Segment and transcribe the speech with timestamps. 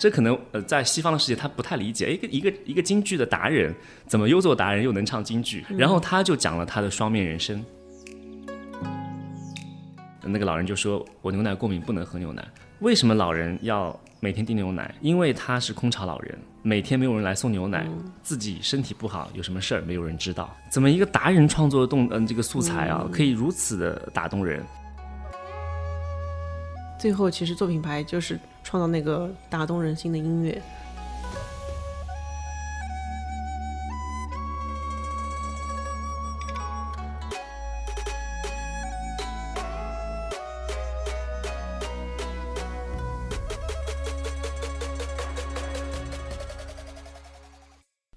[0.00, 3.74] 这可能呃在西方的世界他不太理解，哎，一个一个一个京剧的达人，
[4.06, 5.62] 怎么又做达人又能唱京剧？
[5.76, 7.62] 然后他就讲了他的双面人生。
[10.22, 12.42] 那个老人就说：“我牛奶过敏，不能喝牛奶。
[12.78, 14.94] 为什么老人要每天订牛奶？
[15.02, 17.86] 因为他是空巢老人，每天没有人来送牛奶，
[18.22, 20.56] 自己身体不好，有什么事儿没有人知道。
[20.70, 24.64] 怎么一个达人创作的动嗯这个素材啊，可以如此的打动人？
[27.00, 30.60] 最后，其实做品牌就是创造那个打动人心的音乐。”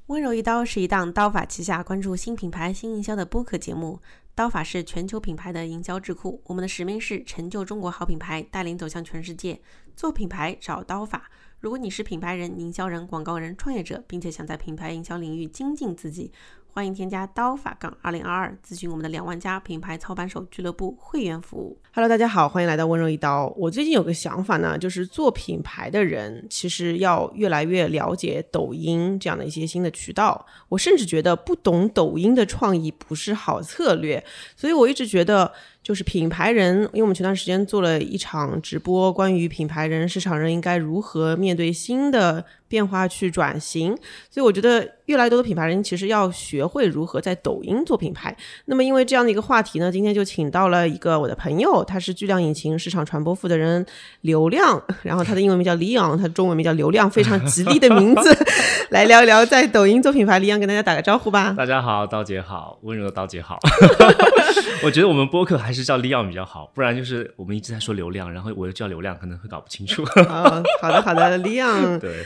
[0.08, 4.00] 温柔一刀是一档刀法旗下关注新品牌新营销的播客节目。
[4.36, 9.62] 刀法是全球品牌的营销智库，我们的使命是成就中国好品牌，带领走向全世界。
[9.96, 11.30] 做品牌找刀法。
[11.60, 16.32] 如果你是品牌人、营销人、广告人、创业者，并且想在品牌营销领域精进自己。
[16.76, 21.78] 欢迎添加刀法杠二零二二咨询我们的两万家品牌操盘手俱乐部会员服务。
[21.94, 23.46] Hello，大家好，欢迎来到温柔一刀。
[23.56, 30.44] 我最近有个想法呢，就是做品牌的人其实要越来越了解抖音这样的一些新的渠道。
[30.68, 35.54] 我甚至觉得不懂抖音的创意不是好策略，所以我一直觉得。
[35.84, 43.90] 就是品牌人，因为我们前段时间做了一场直播，关于品牌人、市场人应该如何面对新的变化去转型，
[44.32, 48.34] 所以我觉得越来越多的品牌人其实要学会如何在抖音做品牌。
[48.66, 53.86] 那么因为这样的一个话题呢，今天就请到了一个我的朋友，他是巨量引擎市场传播负责人
[54.22, 58.34] 流量，然后他的英文名叫李昂，他中文名叫流量，非常吉利的名字，
[58.92, 60.40] 来聊一聊在抖音做品牌。
[60.40, 61.54] 李昂跟大家打个招呼吧。
[61.58, 63.60] 大家好，刀姐好，温柔的刀姐好。
[64.84, 70.04] 我觉得我们播客还是叫利昂比较好，不然就是我们一直在说流量，然后我又叫流量，可能会搞不清楚。
[70.04, 71.98] 哦， 好的好的，利昂。
[72.00, 72.26] 对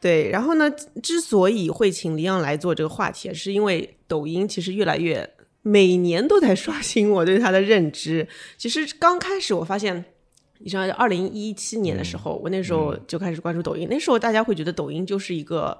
[0.00, 0.70] 对，然后呢，
[1.02, 5.28] 之所以会请李昂来做这个话题，是因为抖音其实越来越
[5.62, 8.26] 每年都在刷新我对它的认知。
[8.56, 10.04] 其实刚开始我发现，
[10.58, 15.78] 你知道，二零一七年的时候，我那时候就开始关注抖音，那时候大家会觉得抖音就是一个。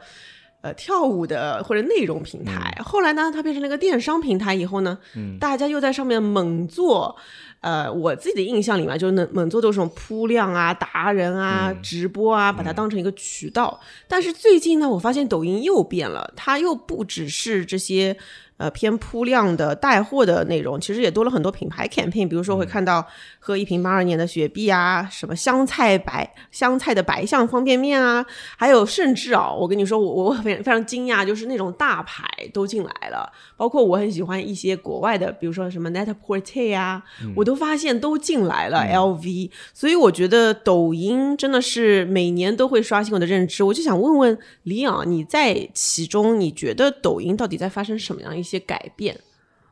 [0.60, 4.98] 呃，跳舞的或者内容平台，后来呢，它变成了一个电商平台以后呢，
[5.38, 7.16] 大家又在上面猛做。
[7.60, 13.80] 呃，我自己的印象里面，就是猛做都是种铺量啊、达人啊、直播啊，把它当成一个渠道。
[14.06, 18.16] 但是最近呢，我发现抖音又变了，它又不只是这些。
[18.58, 23.06] 呃，偏铺量的带货的内容，其实也多了很多品牌 campaign，比如说会看到
[23.38, 28.26] 喝一瓶八二年的雪碧啊，什么香菜白香菜的白象方便面啊，
[28.56, 37.00] 还有甚至啊，我跟你说，我我非常非常惊讶，就是那种大牌都进来了，包括我很喜欢一些国外的，比如说什么 Net-a-Porter 啊，
[37.36, 48.47] 我都发现都进来了 LV，所以我觉得抖音真的是每年都会刷新我的认知，我就想问问李昂，你在其中你觉得抖音到底在发生什么样一？
[48.48, 49.20] 些改变，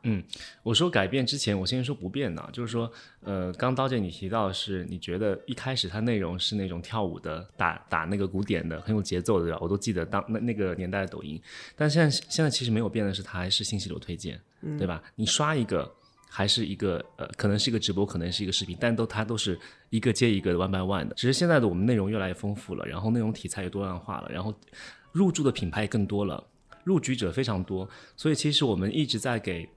[0.03, 0.23] 嗯，
[0.63, 2.89] 我说改变之前，我先说不变的，就是说，
[3.21, 11.41] 呃，刚刀姐你提到是，你觉得一开始它内容是那种跳舞的，打打那个鼓点的，很有节奏的，我都记得当那那个年代的抖音，
[11.75, 14.39] 但现在现在其实没有变的是，它还是信息流推荐，
[14.77, 15.03] 对吧？
[15.15, 15.91] 你刷一个
[16.29, 19.59] 还是一个呃，可能是一个直播，可能是一个视频，但都它都是
[19.89, 24.53] 一个接一个的 one by one 的，只是现在的我们内容越来越丰富了，然后内容题材也多样化了，然后
[25.11, 26.41] 入驻的品牌也更多了。
[26.87, 29.67] 入局者非常多，所以其实我们一直在给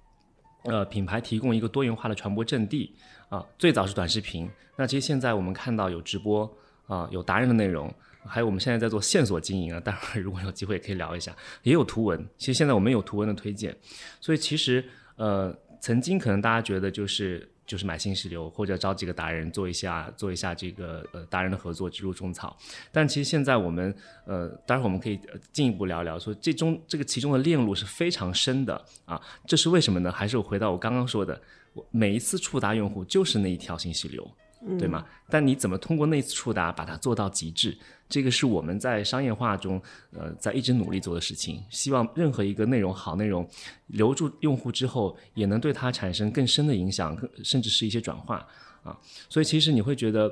[0.63, 2.95] 呃品牌提供一个多元化的传播阵地
[3.29, 3.45] 啊。
[3.59, 6.49] 最早是短视频，那其实现在我们看到有直播
[6.87, 7.93] 啊，有达人的内容，
[8.25, 9.81] 还有我们现在在做线索经营啊。
[9.81, 11.35] 待会儿如果 有机会可以聊一下，
[11.65, 12.25] 也有图文。
[12.39, 13.77] 其实现在我们有图文的推荐，
[14.21, 14.85] 所以其实
[15.17, 17.51] 呃，曾经可能大家觉得就是。
[17.71, 22.59] 就是买信息流，或者找几个达人做一下做一下这个呃达人的合作植入种草。
[22.91, 23.95] 但其实现在我们
[24.27, 25.21] 呃，待会儿我们可以
[25.53, 29.23] 进一步聊聊，说这中这个其中的链路是非常深的啊。
[29.47, 30.11] 这是为什么呢？
[30.11, 31.41] 还是回到我刚刚说的，
[31.73, 34.29] 我每一次触达用户就是那一条信息流。
[34.79, 35.05] 对吗？
[35.29, 37.77] 但你怎么通过那次触达把它做到极致？
[38.09, 39.81] 这个是我们在商业化中，
[40.13, 41.63] 呃，在一直努力做的事情。
[41.71, 43.49] 希望任何一个内容好内容
[43.87, 48.47] 留住用户之后，也能对它产生更深的影响，甚至是一些转化
[48.83, 48.99] 啊。
[49.29, 50.31] 所以其实你会觉得，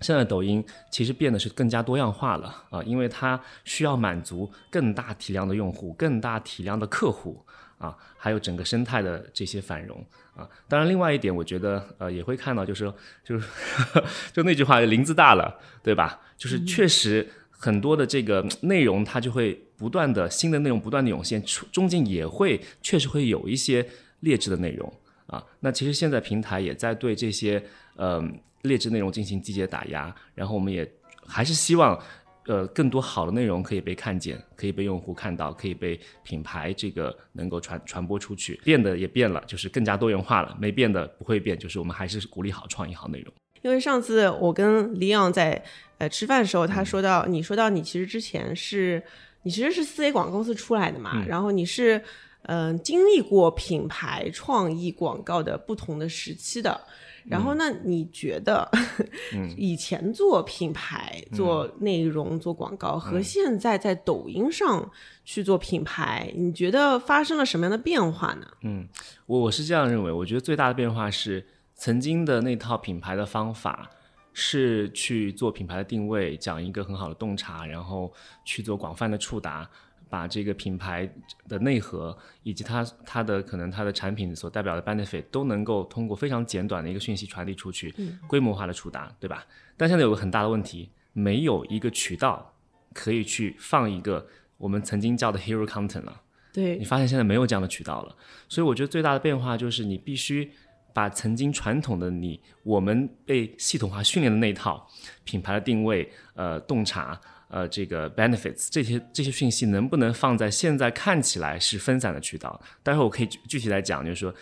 [0.00, 7.44] 现在抖音其实变得是更加多样化了啊，因为它需要满足更大体量的用户、更大体量的客户。
[7.78, 10.04] 啊，还有整个生态的这些繁荣
[10.36, 12.92] 啊，当然，另外一点，我觉得呃也会看到，就是
[13.24, 13.46] 就是
[14.32, 16.20] 就那句话，林子大了，对吧？
[16.36, 21.42] 就是确实很多的这个内容，它就会不断的新的内容不断的涌现，
[21.72, 23.86] 中间也会确实会有一些
[24.20, 24.92] 劣质的内容
[25.26, 25.44] 啊。
[25.60, 27.62] 那其实现在平台也在对这些
[27.96, 28.22] 呃
[28.62, 30.90] 劣质内容进行积极打压，然后我们也
[31.26, 32.00] 还是希望
[32.46, 38.60] 呃更多好的内容可以被看见，可以被用户看到，可以被品牌这个能够传传播出去。
[38.64, 40.56] 变的也变了，就是更加多元化了。
[40.60, 43.32] 没变的不会变，就是我们还是鼓励好创意、好内容。
[43.62, 45.62] 因为上次我跟李昂在
[45.98, 49.02] 呃吃饭的时候，他说到，你说到你其实之前是
[49.42, 51.96] 你其实是四 A 广告公司出来的嘛，然后你是
[52.42, 56.78] 嗯、呃经历过品牌创意广告的不同的时期的。
[57.26, 58.68] 然后那你觉得，
[59.56, 64.90] 以前做品牌、做内容、做广告和现在在抖音上
[65.24, 68.46] 去做品牌，你觉得发生了什么样的变化呢？
[68.62, 68.86] 嗯
[69.26, 73.90] 我我是这样认为，我觉得最大的变化是曾经的那套品牌的方法
[74.32, 78.12] 是去做品牌的定位，讲一个很好的洞察，然后
[78.44, 79.68] 去做广泛的触达，
[80.14, 81.12] 把这个品牌
[81.48, 87.92] 的内核以及它它的可能它的产品所代表的 benefit 都能够通过非常简短的一个讯息传递出去，
[88.28, 89.44] 规模化的触达，对吧？
[89.76, 92.54] 但现在有个很大的问题，没有一个渠道
[92.92, 94.24] 可以去放一个
[94.56, 96.22] 我们曾经叫的 hero content 了。
[96.52, 98.16] 对你发现现在没有这样的渠道了，
[98.48, 100.48] 所以我觉得最大的变化就是你必须
[100.92, 104.88] 把曾经传统的你我们被系统化训练的那一套
[105.24, 112.60] 品牌的定位、呃洞察、呃这个 benefits 这些这些讯息能不能放在现在看起来是分散的渠道？
[112.82, 114.34] 待会儿我可以具体来讲，就是说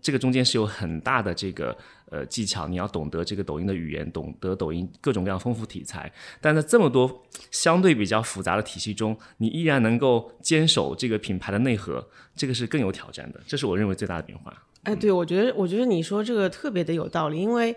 [0.00, 1.76] 这个中间是有很大的这个
[2.10, 6.12] 呃技巧，你要懂得这个抖音的语言，懂得抖音各种各样丰富题材。
[6.40, 12.04] 但在这么多相对比较复杂的体系中，你依然能够坚守这个品牌的内核，
[12.34, 13.40] 这个是更有挑战的。
[13.46, 14.52] 这是我认为最大的变化。
[14.82, 17.76] 哎，对，我觉得，我觉得你说这个特别的有道理，因为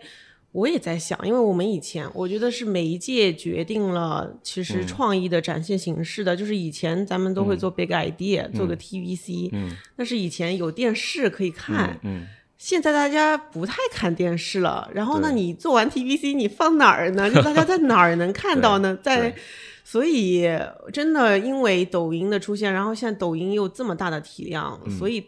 [0.56, 12.26] 我也在想，因为我们以前，我觉得是媒介决定了其实创意的展现形式的，就是以前咱们都会做 big idea，、做个 TVC，嗯，那是以前有电视可以看，嗯，
[12.58, 17.30] 现在大家不太看电视了，然后呢，你做完 TVC 你放哪儿呢？
[17.30, 18.98] 就大家在哪儿能看到呢？
[19.04, 19.36] 在
[19.84, 20.48] 所以
[20.94, 24.98] 真的因为抖音的出现，然后现在抖音又这么大的体量，嗯。
[24.98, 25.22] 所以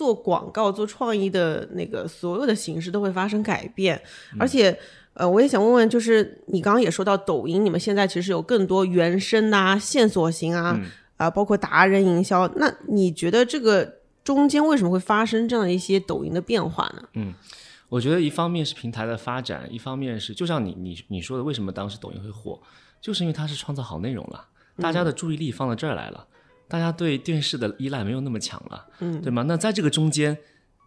[0.00, 4.00] 做广告、做创意的那个所有的形式都会发生改变，
[4.32, 4.78] 嗯而且。
[5.14, 10.86] 呃，我也想问问，就是你刚刚也说到抖音，你们现在其实有更多原生啊、线索型啊，嗯
[11.16, 12.48] 啊、包括达人营销。
[12.56, 17.02] 那你觉得这个中间为什么会发生这样的一些抖音的变化呢？
[17.14, 17.34] 嗯
[17.88, 22.58] 我觉得一方面是平台的发展，一方面是就像你你你说的，为什么当时抖音会火，
[23.00, 24.46] 就是因为它是创造好内容了，
[24.78, 26.24] 大家的注意力放到这儿来了，
[26.70, 29.42] 大家对电视的依赖没有那么强了，嗯，对吗？
[29.42, 30.38] 那在这个中间，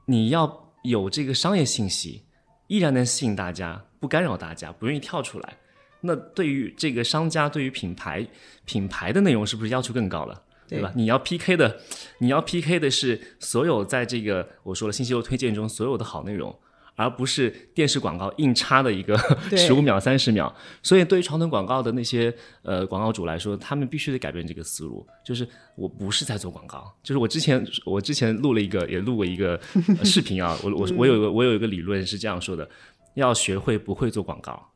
[0.06, 2.24] 你要有这个商业信息，
[2.68, 5.58] 依然能吸引大家，不干扰大家，不愿意跳出来。
[6.00, 8.26] 那对于这个商家，对于品牌
[8.66, 10.42] 品牌的内容是不是要求更高了？
[10.66, 10.92] 对吧？
[10.96, 11.82] 你要 PK 的，
[12.20, 16.58] 你要 PK 的是所有在这个我说了信息流推荐中所有的好内容，
[16.96, 19.18] 而不是电视广告硬插的一个
[19.50, 20.54] 对十五秒、三十秒。
[20.82, 29.60] 所以对于传统广告的那些呃广告主来说，他们必须得改变这个思路，就是我不是在做广告，就是我之前我之前录了一个也录过一个、
[29.98, 32.70] 呃视频啊，我我我有一个我有一个理论是这样说的，
[33.16, 34.70] 要学会不会做广告。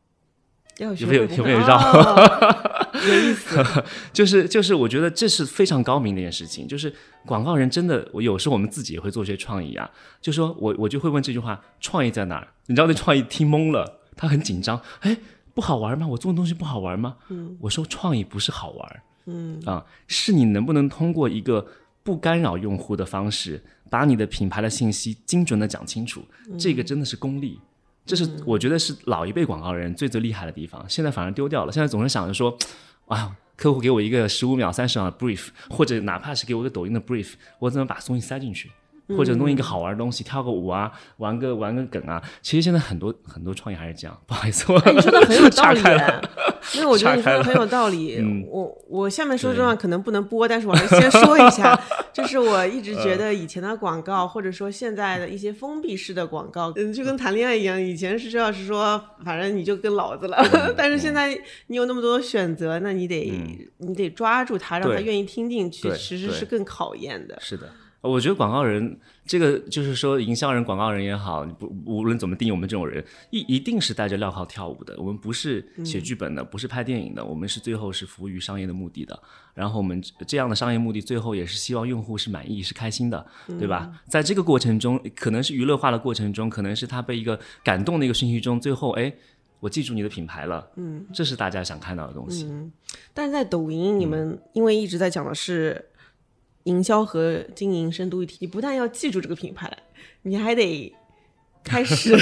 [0.80, 2.64] 有没有有没有绕哦
[2.94, 6.68] 有意思，就 是就是，我觉得这是非常高明的一件事情。
[6.68, 6.94] 就是
[7.26, 9.90] 广告人真的，我有时候我们自己也会做这些创意啊。
[10.22, 12.48] 就说我我就会问这句话：创意在哪儿？
[12.68, 14.82] 你知道那创意听懵了，他很紧张。
[15.02, 15.18] 哎，
[15.54, 16.08] 不好玩吗？
[16.08, 17.16] 我做的东西不好玩吗？
[17.30, 21.66] 嗯，我说创意不是好玩，嗯啊，是你能不能通过一个
[22.04, 26.24] 不干扰用户的方式，把你的品牌的信息精准的讲清楚。
[26.60, 27.60] 这个真的是功力。
[28.08, 31.72] 这是我觉得是老一辈广告人最最厉害的地方，现在反而丢掉了。
[31.72, 32.58] 现在总是想着说，
[33.08, 38.72] 啊，客户给我一个十五秒、三十秒的 brief，或者哪怕是给我一个抖音的 brief，我怎么把东西塞进去，
[39.16, 42.22] 或者弄一个好玩的东西，跳个舞啊，玩个玩个梗啊。
[42.42, 45.82] 其实现在很多很多创业还是这样，不好意思，我哎，你说的很有 道岔理。
[46.76, 48.18] 因为我觉得你说的很有道理。
[48.50, 51.80] 我我下面说这段可能不能播，但是我还是先说一下，
[52.12, 63.32] 就是我一直觉得以前的广告，或者说现在的一些封闭式的广告，嗯，就跟谈恋爱一样，以前是知道是说，反正你就跟老子了，嗯但是现在你有那么多选择，那你得、
[63.78, 67.38] 你得抓住他，让他愿意听进去，其实是更考验的。
[67.40, 67.70] 是的，
[68.08, 74.96] 我觉得广告人这个就是说，营销人、广告人也好，你不无论怎么定义我们这种人，一一定是带着镣铐跳舞的。
[74.98, 79.20] 我们不是写剧本的，不是拍电影的，我们是最后是服务于商业的目的的。
[79.54, 83.26] 然后我们这样的商业目的，最后也是希望用户是满意、是开心的，
[83.60, 83.92] 对吧？
[84.08, 89.14] 在这个过程中，可能是娱乐化的过程中，可能是他被一个感动的一个讯息中，最后哎。
[89.60, 92.48] 我记住你的品牌了，嗯，这是大家想看到的东西。
[93.12, 95.84] 但是在抖音，你们因为一直在讲的是
[96.68, 99.72] 营销和经营深度一体，你不但要记住这个品牌，
[100.24, 100.94] 你还得
[101.64, 102.16] 开始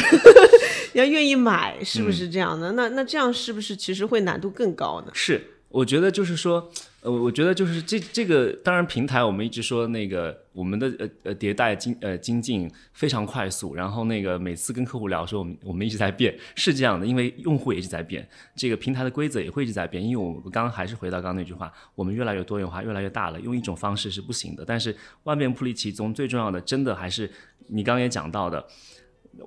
[0.93, 2.71] 你 要愿意买，是不是这样的？
[2.73, 5.11] 那那这样是不是其实会难度更高呢？
[5.13, 6.71] 是我觉得就是说，
[7.05, 24.95] 呃，我觉得就是这这个，当然平台我们一直说那个我们的呃呃迭代精呃精进非常快速，然后那个每次跟客户聊说我们我们一直在变，是这样的，因为用户也一直在变，这个平台的规则也会一直在变，因为我们刚刚还是回到刚刚那句话，我们越来越多元化，越来越大了，用一种方式是不行的，但是
[25.25, 27.29] 万变不离其宗，最重要的真的还是
[27.67, 28.65] 你刚刚也讲到的。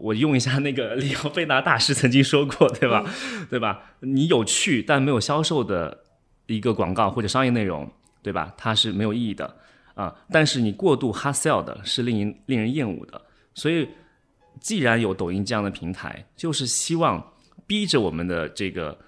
[0.01, 3.03] 我用一下那个里奥贝纳大师曾经说过，对吧？
[3.49, 3.95] 对吧？
[4.01, 6.05] 你有趣但没有销售的
[6.57, 7.89] 一个广告或者商业内容，
[8.23, 8.53] 对吧？
[8.57, 9.57] 它是没有意义的
[9.95, 10.15] 啊。
[10.31, 13.21] 但是你过度 hard sell 的是令人令人厌恶的。
[13.55, 13.89] 所以，
[14.61, 17.33] 既然有抖音这样的平台，就是希望
[17.67, 18.99] 逼着我们的这个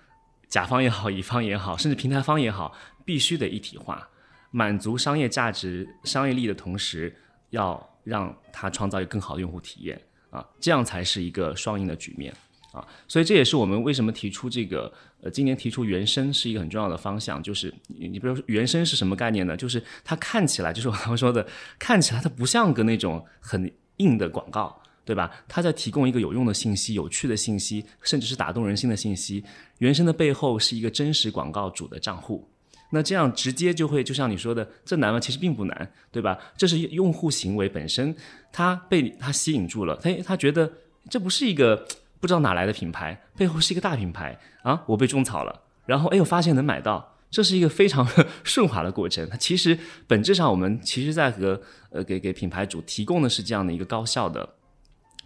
[0.49, 2.73] 甲方也好、乙方也好，甚至平台方也好，
[3.05, 4.09] 必须得一体化，
[4.51, 7.15] 满足商业价值、商业利益的同时，
[7.51, 10.01] 要让它创造一个更好的用户体验。
[10.31, 12.33] 啊，这样才是一个双赢的局面
[12.73, 12.87] 啊！
[13.09, 17.43] 所以这也是我们为什么提出这个呃，今年提出原生是一个很重要的方向。
[17.43, 19.57] 就是你你比如说原生是什么概念呢？
[19.57, 21.47] 就是它看起来就是我刚刚说的，
[21.79, 25.31] 看起来它不像个那种很硬的广告，对吧？
[25.47, 29.45] 它在提供一个有用的信息、有趣的信息，甚至是打动人心的信息。
[29.79, 32.49] 原生的背后是一个真实广告主的账户。
[32.93, 35.21] 那这样直接就会，就像你说的，这难吗？
[35.21, 36.37] 其实并不难，对吧？
[36.57, 38.17] 这是用户行为本身，
[38.51, 40.73] 他被他吸引住了，他他觉得
[41.09, 41.87] 这不是一个
[42.21, 44.83] 不知道哪来的品牌，背后是一个大品牌啊！
[44.87, 48.07] 我被种草了，然后哎，我发现能买到，这是一个非常
[48.45, 49.29] 顺滑的过程。
[49.29, 51.61] 它其实本质上，我们其实在和
[51.91, 54.49] 呃给给品牌主提供的是这样的一个高效的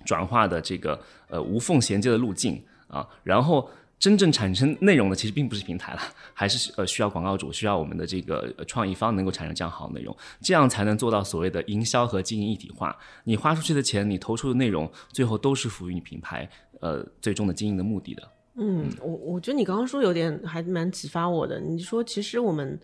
[0.05, 0.99] 转化的这个
[1.29, 3.69] 呃无缝衔接的路径啊，然后。
[3.97, 6.01] 真正产生内容的其实并不是平台了，
[6.35, 12.95] 还是呃需要广告主，需要我们的这个创意方能够产生这样好的内容，这样才能做到所谓的营销和经营一体化。
[13.23, 16.47] 你花出去的钱，你投出的内容，最后都是服务于你品牌
[16.85, 18.23] 呃最终的经营的目的的。
[18.57, 21.59] 嗯，我我觉得你刚刚说有点还蛮启发我的。
[21.59, 22.79] 你说其实我们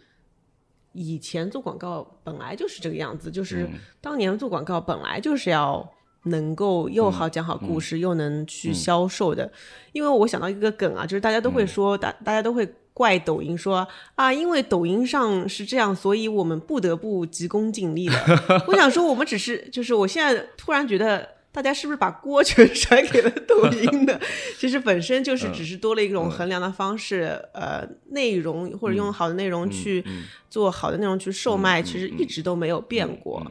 [0.93, 3.69] 以前做广告本来就是这个样子，就是
[4.01, 5.89] 当年做广告本来就是要。
[6.25, 9.51] 能够又好讲好故事，又能去销售的，
[9.93, 18.15] 因为我想到一个梗啊，就是大家都会说，大大家都会怪抖音说啊，因为抖音上是这样，所以我们不得不急功近利了。
[18.69, 24.21] 我想说，我们只是就是我现在突然觉得，大家是不是把锅 全甩给了抖音的？
[24.59, 30.05] 其实本身就是只是多了一种衡量的方式，呃，内容或者用好的内容去
[30.49, 33.45] 做好的内容去售卖，其实一直都没有变过。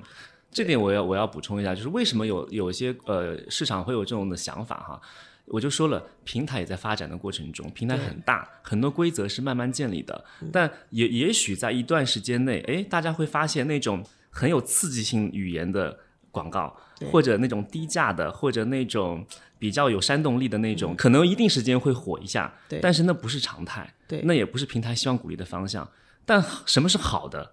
[0.52, 5.02] 这点我要我要补充一下，就是为什么有有些呃市场会有这种的想法哈，
[5.46, 16.00] 我就说了，平台也在发展的过程中，平台很大，很多规则是慢慢建立的，但也也许在一段时间内，哎，大家会发现那种很有刺激性语言的
[16.32, 16.76] 广告，
[17.12, 19.26] 或者那种低价的，或者那种
[19.58, 25.88] 比较有煽动力的那种，可能一定时间会火一下，但是那不是常态，对，那也不是平台希望鼓励的方向。
[26.26, 27.52] 但什么是好的？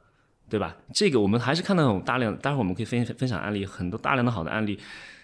[0.49, 0.76] 对吧？
[0.92, 4.78] 这个我们还是看到有大量，待会儿我们可以分分享案例，很多大量的好的案例，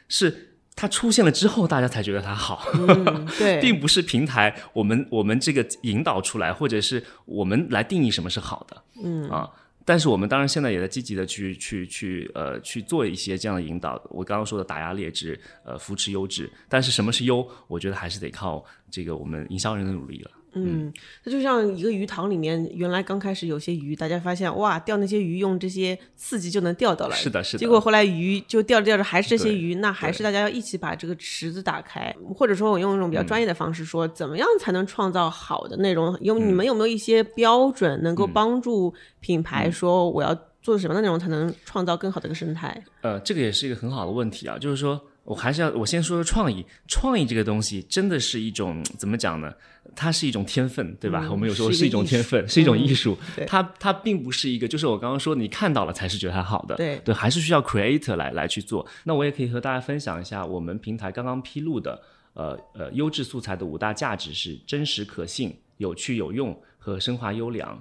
[0.09, 2.67] 是它出现了之后，大家才觉得它好，
[3.39, 9.29] 对，并不是平台我们我们这个引导出来，或者是我们来定义什么是好的，嗯。
[9.31, 9.49] 啊，
[9.85, 14.03] 但是我们当然现在也在积极的去去去呃去做一些这样的引导。
[14.11, 17.47] 我刚刚说的打压劣质，呃扶持优质，但是什么是优？
[17.69, 20.31] 我觉得还是得靠这个我们营销人的努力了。
[20.55, 20.93] 嗯，
[21.25, 27.59] 它就像一个鱼塘里面，原来刚开始有些鱼，大家发现哇，钓那些鱼用这些刺激就能钓到了，是的，是的。
[27.59, 36.17] 结果后来鱼就钓着钓着还是这些鱼，那还是大家要一起把这个池子打开，或者说我用一种比较专业的方式说，怎么样才能创造好的内容？
[36.21, 42.85] 有你们有没有一些标准能够帮助品牌说我要做什么样的内容才能创造更好的一个生态？
[43.01, 45.01] 呃，这个也是一个很好的问题啊，就是说。
[45.25, 49.53] 我还是要我先说说创意，创意这个东西真的是一种怎么讲呢？
[49.95, 51.29] 它是一种天分，对吧？
[51.31, 53.17] 我们有时候是一种天分，是一种艺术。
[53.47, 56.75] 它它并不是一个，就是我刚刚说你看到了才是觉得它好的。
[56.77, 58.87] 对对，还是需要 creator 来来去做。
[59.05, 62.01] 那我也可以和大家分享一下，我们平台刚刚披露的，
[62.35, 67.81] 呃呃，优质素材的五大价值是真实可信、有趣有用和升华优良。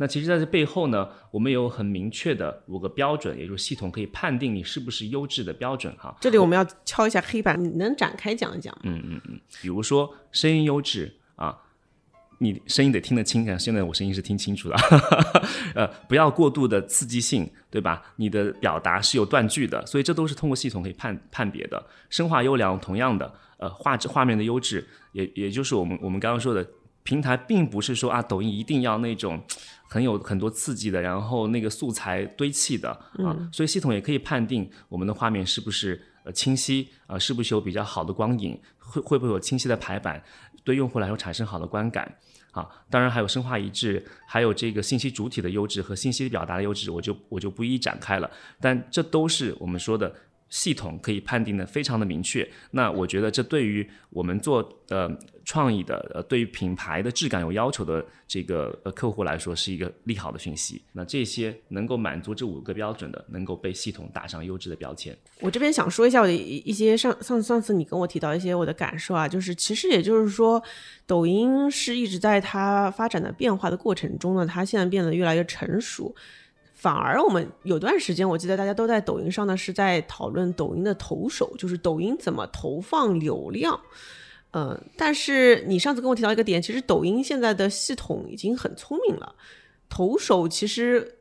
[0.00, 6.16] 啊，那其实在这背后呢，我们有很明确的五个标准，也就是系统可以判定你是不是优质的标准哈。
[6.20, 8.80] 这里我们要敲一下黑板，你能展开讲一讲吗？
[8.84, 11.54] 嗯嗯嗯，比如说声音优质啊，
[12.38, 14.76] 你声音得听得清，现在我声音是听清楚的，
[15.76, 18.02] 呃，不要过度的刺激性，对吧？
[18.16, 21.84] 你的表达是有断句的，所以这都是通过系统可以判判别的。
[22.08, 26.66] 声画优良，同样的，呃，画质画面的优质，也也就是我们我们刚刚说的。
[27.02, 29.42] 平台并不是说啊，抖音一定要那种
[29.90, 40.22] 很有很多刺激的，然后那个素材堆砌的啊，所以系统也可以判定我们的画面是不是呃呃清晰啊、是不是有比较好的光影，会会不会有清晰的排版，
[40.62, 42.16] 对用户来说产生好的观感。
[42.52, 48.28] 啊，当然还有生化一致，还有这个信息主体的优质和信息表达的优质，我就我就不一一展开了。
[48.60, 50.12] 但这都是我们说的
[50.50, 52.46] 系统可以判定的非常的明确。
[52.72, 55.08] 那我觉得这对于我们做呃
[55.44, 60.82] 创意的呃对于品牌的质感有要求的这个呃客户来说是一个利好的讯息。
[60.92, 65.16] 那这些能够满足这五个标准的，能够被系统打上优质的标签。
[65.40, 70.62] 我这边想说一下我的一一些上上上次你跟我提到一些我的感受啊，就是其实也就是说，
[71.06, 76.14] 抖音是一直在它发展的变化的过程中呢，它现在变得越来越成熟。
[76.80, 83.78] 反而我们有段时间，我记得大家都在抖音上呢，是在讨论抖音的投手，就是抖音怎么投放流量。
[84.52, 89.34] 呃，但是你上次跟我提到一个点，其实抖音现在的系统已经很聪明了，
[89.90, 91.18] 投手其实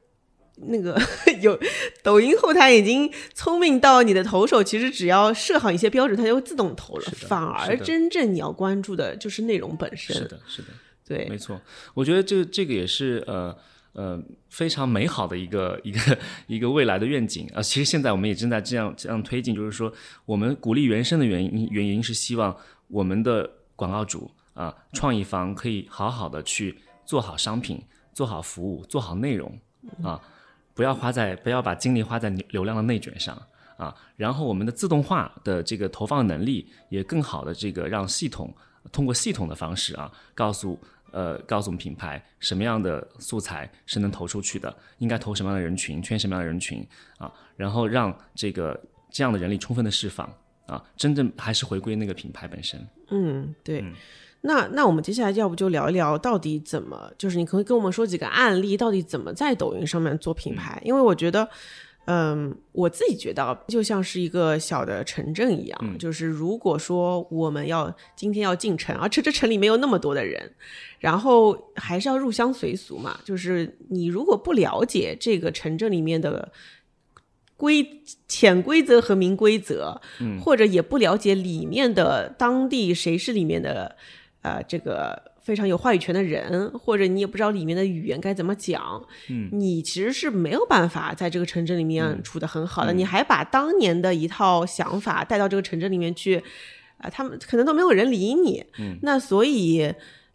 [0.55, 0.97] 那个
[1.41, 1.59] 有
[2.01, 7.11] 抖音后台已经聪明到你的投手其实只要设好一些标准，它就会自动投了。
[7.27, 10.15] 反而真正你要关注的就是内容本身。
[10.15, 10.69] 是的，是的。
[11.05, 11.59] 对，没错，
[11.93, 13.53] 我觉得这这个也是呃
[13.93, 16.17] 呃非常美好的一个一个
[16.47, 19.91] 一个未来的愿景啊、其实现在我们也正在这样这样推进，就是说
[20.25, 22.55] 我们鼓励原生的原因原因是希望
[22.87, 27.81] 我们的广告主啊、创意方可以好好的去做好商品、
[28.13, 29.57] 做好服务、做好内容
[30.03, 30.21] 啊，
[30.73, 33.41] 不要花在不要把精力花在流流量的内卷上。
[33.77, 38.53] 啊，然后我们的自动化的这个投放能力也更好的这个让系统
[38.91, 40.77] 通过系统的方式啊，告诉
[41.11, 46.85] 呃告诉我们品牌什么样的素材是能投出去的，应该投什么样的人群，圈什么样的人群
[47.17, 50.31] 啊，然后让这个这样的人力充分的释放
[50.65, 52.79] 啊，真正还是回归那个品牌本身。
[53.09, 53.83] 嗯，对。
[54.41, 60.81] 那那我们接下来要不就聊一聊到底怎么，就是你可以跟我们说几个案例，到底怎么在抖音上面做品牌？
[60.85, 61.49] 因为我觉得，
[62.05, 70.51] 嗯，我自己觉得啊就像是一个小的城镇一样，就是如果说我们要今天要进城，而且这城里没有那么多的人，
[70.99, 76.51] 然后还是要入乡随俗嘛，就是你如果不了解这个城镇里面的。
[77.59, 77.85] 规
[78.25, 83.97] 潜规则和明规则，嗯，或者也不了解里面的当地谁是里面的，
[84.43, 92.93] 呃，这个非常有话语权的人，或者你也不知道里面的语言该怎么讲，嗯，你其实是没有办法在这个城镇里面处得很好的。
[92.93, 96.35] 你还把当年的一套想法带到这个城镇里面去，
[96.99, 98.63] 啊、他们可能都没有人理你。
[98.77, 99.91] 嗯，那所以，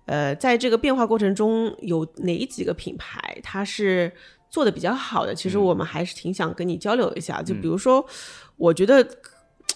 [0.06, 4.12] 呃，在这个变化过程中，有哪几个品牌它是？
[4.50, 7.42] 做的比较好的，其实我们还是挺想跟你交流一下。
[7.42, 8.06] 就比如说，
[8.56, 9.04] 我觉得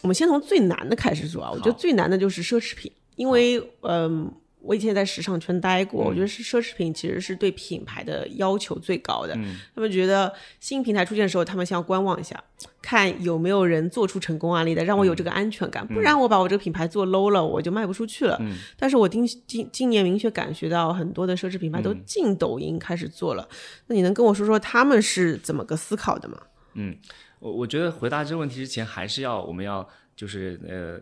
[0.03, 1.51] 我们先从最难的开始说啊。
[1.53, 9.35] 我觉得最难的就是奢侈品，因为嗯，我以前在时尚圈待过，我觉得是奢侈品其实是对品牌的要求最高的。
[9.75, 12.43] 他们觉得新平台出现的时候，他们先要观望一下，
[12.83, 15.87] 看有没有人做出成功案例的，让我有这个安全感。
[15.87, 18.39] 不然我把我这个品牌做 low 了，我就卖不出去了。
[18.77, 23.49] 但是我今今今年明确感觉到，很多的奢侈品牌都进抖音开始做了。
[23.87, 26.37] 那你能跟我说说他们是怎么个思考的吗？
[26.75, 26.97] 嗯，
[27.39, 31.01] 我我觉得回答这个问题之前，还是要我们要就是呃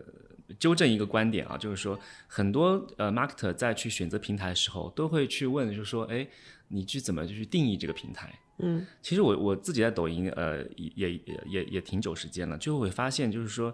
[0.59, 6.27] 纠正一个观点啊，就是说很多呃 marketer 在去选择平台的时候，都会去问，就是说，哎，
[6.69, 8.33] 你去怎么去定义这个平台？
[8.59, 13.73] 嗯，其实我我自己在抖音呃也也也也挺久时间了，就会发现就是说，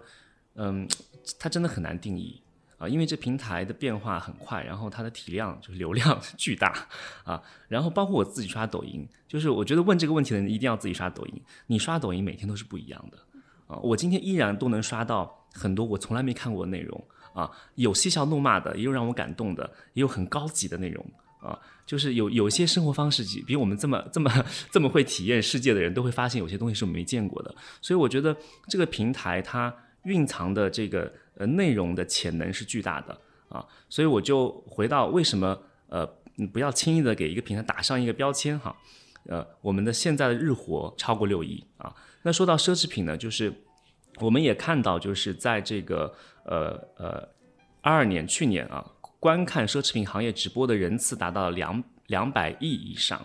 [0.55, 0.87] 嗯，
[1.39, 2.41] 它真的很难定义。
[2.79, 6.85] 啊，因为这平台的变化很快，然后它的体量就是流量巨大
[7.23, 13.17] 啊，然后包括我自己刷抖音，就是我觉得问这个问题的人一定要自己刷抖音，你刷抖音每天都是不一样的
[13.67, 17.01] 啊，我今天依然都能刷到很多我从来没看过的内容
[17.33, 19.63] 啊，有嬉笑怒骂的，也有让我感动的，
[19.93, 21.05] 也有很高级的内容
[21.39, 24.29] 啊，就是有有些生活方式比我们这么这么
[24.71, 28.35] 这么会体验世界的人都会发现有些东西是我们没见过的，所以我觉得
[28.67, 31.09] 这个平台它蕴藏的这个。
[31.35, 38.75] 呃，内容的潜能是巨大的啊，所以我就回到为什么呃，你不要轻易的给一个平台打上一个标签哈。
[39.25, 41.91] 呃，我们的现在的日活超过六亿啊。
[42.21, 43.51] 那说到奢侈品呢，就是
[44.19, 46.13] 我们也看到，就是在这个
[46.45, 47.27] 呃呃
[47.81, 48.85] 二二年去年啊，
[49.19, 53.19] 观看奢侈品行业直播的人次达到了两两百亿以上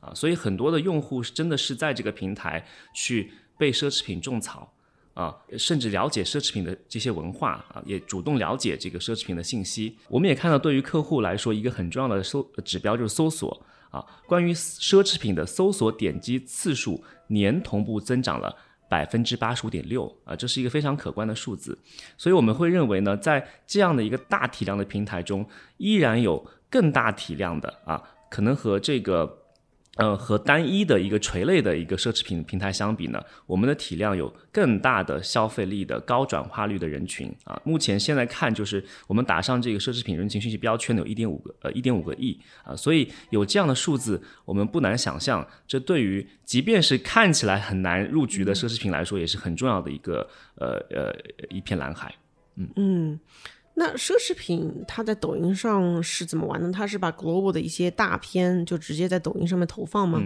[0.00, 4.72] 啊，所以很多的用户真的是在这个平台去被奢侈品种草。
[5.12, 9.98] 啊，甚至了解奢侈品的这些文化啊，也主动了解这个奢侈品的信息。
[10.08, 14.02] 我们也看到，对于客户来说，一个很重要的搜指标就是搜索啊。
[14.26, 18.56] 关于奢侈品的搜索点击次数年同步增长了
[18.90, 21.78] 百分之八十五点六啊，这是一个非常可观的数字。
[22.18, 29.39] 所以我们会认为呢，在这样的一个大体量的平台中，依然有更大体量的啊，可能和这个
[30.00, 37.60] 呃，和单一的一个垂类的一个奢侈品平台相比呢，我们的体量有更大的消费力的高转化率的人群啊。
[37.64, 51.14] 目前现在看，就是我们打上这个奢侈品人群信息标签的有一点五个呃一点五个亿啊，所以有这样的数字，我们不难想象，这对于即便是看起来很难入局的奢侈品来说，也是很重要的一个呃呃
[51.50, 52.14] 一片蓝海。
[52.56, 53.20] 嗯嗯，
[53.80, 56.70] 那奢侈品它在抖音上是怎么玩呢？
[56.70, 60.22] 它是把 global 的一些大片就直接在抖音上面投放吗？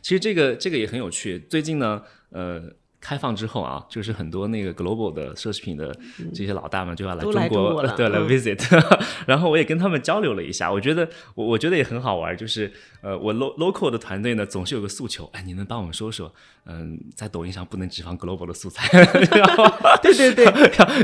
[0.00, 1.38] 其实这个这个也很有趣。
[1.50, 5.92] 最近呢，呃，开放之后啊，就是很多那个 global 的奢侈品的
[6.32, 8.62] 这些老大们就要来中国， 对，来嗯 visit。
[9.26, 16.32] 然后我也跟他们交流了一下，我觉得我我觉得也很好玩，就是呃，我 lo local 的团队呢总是有个诉求，哎，你能帮我们说说，
[16.64, 18.88] 嗯，在抖音上不能只放 global 的素材，
[20.00, 20.44] 对对对，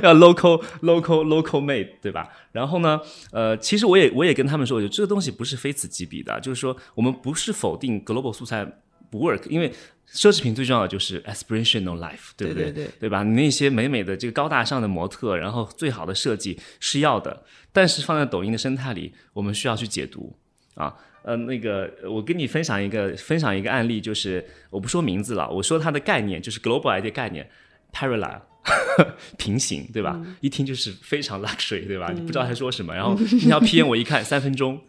[0.02, 2.28] 要要 local local local made，对吧？
[2.52, 3.00] 然后呢，
[3.32, 8.64] 呃，其实我也我也跟他们说，我觉得这个东西不是非此即彼的，就是说我们不是否定 global 素材
[9.10, 9.72] 不 work，因为
[10.12, 13.22] 奢侈品最重要的就是 aspirational life，对不对对对吧？
[13.22, 20.36] 你那些美美的这个高大上的模特，然后最好的设计是要的，但是放在抖音的生态里，我们需要去解读
[20.74, 20.94] 啊。
[21.22, 27.46] 呃，那个，我跟你分享一个分享一个案例，就是我不说名字了，我说它的概念就是 global idea 概念
[27.92, 28.40] parallel
[29.36, 30.18] 平行，对吧？
[30.40, 32.10] 一听就是非常 luxury，对吧？
[32.14, 34.80] 你不知道他说什么，然后那条片我一看三分钟，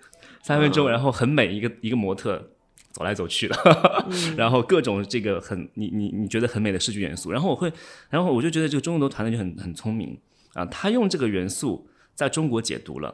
[0.41, 2.51] 三分钟，然后很美，一个一个模特
[2.91, 3.55] 走来走去的，
[4.37, 7.71] 然后各种这个很你你你觉得很美的视觉元素，然后我会，
[8.09, 10.17] 然后我就觉得这个中国的团队就很很聪明。
[10.53, 13.13] 啊，他用这个元素在中国解读了。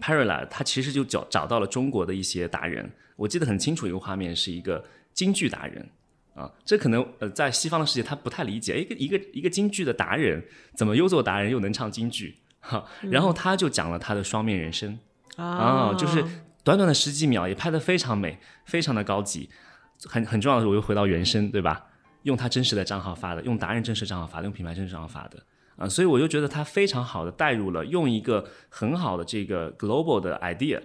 [0.00, 5.88] Parallel，他其实就找找到了中国的一些达人，我记得很清楚一个画面是一个京剧达人。
[6.34, 10.42] 啊，这可能呃在西方的世界他不太理解，一个一个一个京剧的达人
[10.74, 12.36] 怎么又做达人又能唱京剧？
[12.60, 14.98] 哈、然后他就讲了他的双面人生。
[15.36, 16.24] 啊，就是
[16.68, 19.48] 短短的十几秒也拍得非常美，非常的高级，
[20.04, 21.82] 很很重要的是我又回到原声对吧？
[22.24, 25.42] 用他真实的账号发的，用达人真实账号发的，用品牌真实账号发的。
[25.78, 30.78] 啊，所以我就觉得他非常好的带入了，用一个很好的这个 global 的 idea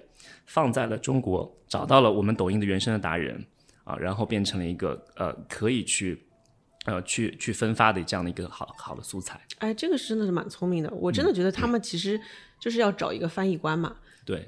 [0.46, 3.46] 放在了中国，找到了我们抖音的原生的达人
[3.84, 6.26] 啊，然后变成了一个呃可以去
[6.86, 9.42] 呃去去分发的这样的一个好好的素材。
[9.58, 10.90] 哎，这个是真的是蛮聪明的。
[10.92, 12.18] 我真的觉得他们其实
[12.58, 13.98] 就是要找一个翻译官嘛。
[14.24, 14.48] 对，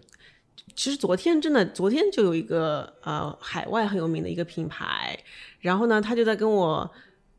[0.75, 5.17] 其实昨天真的，昨天就有一个呃海外很有名的一个品牌，
[5.59, 6.89] 然后呢，他就在跟我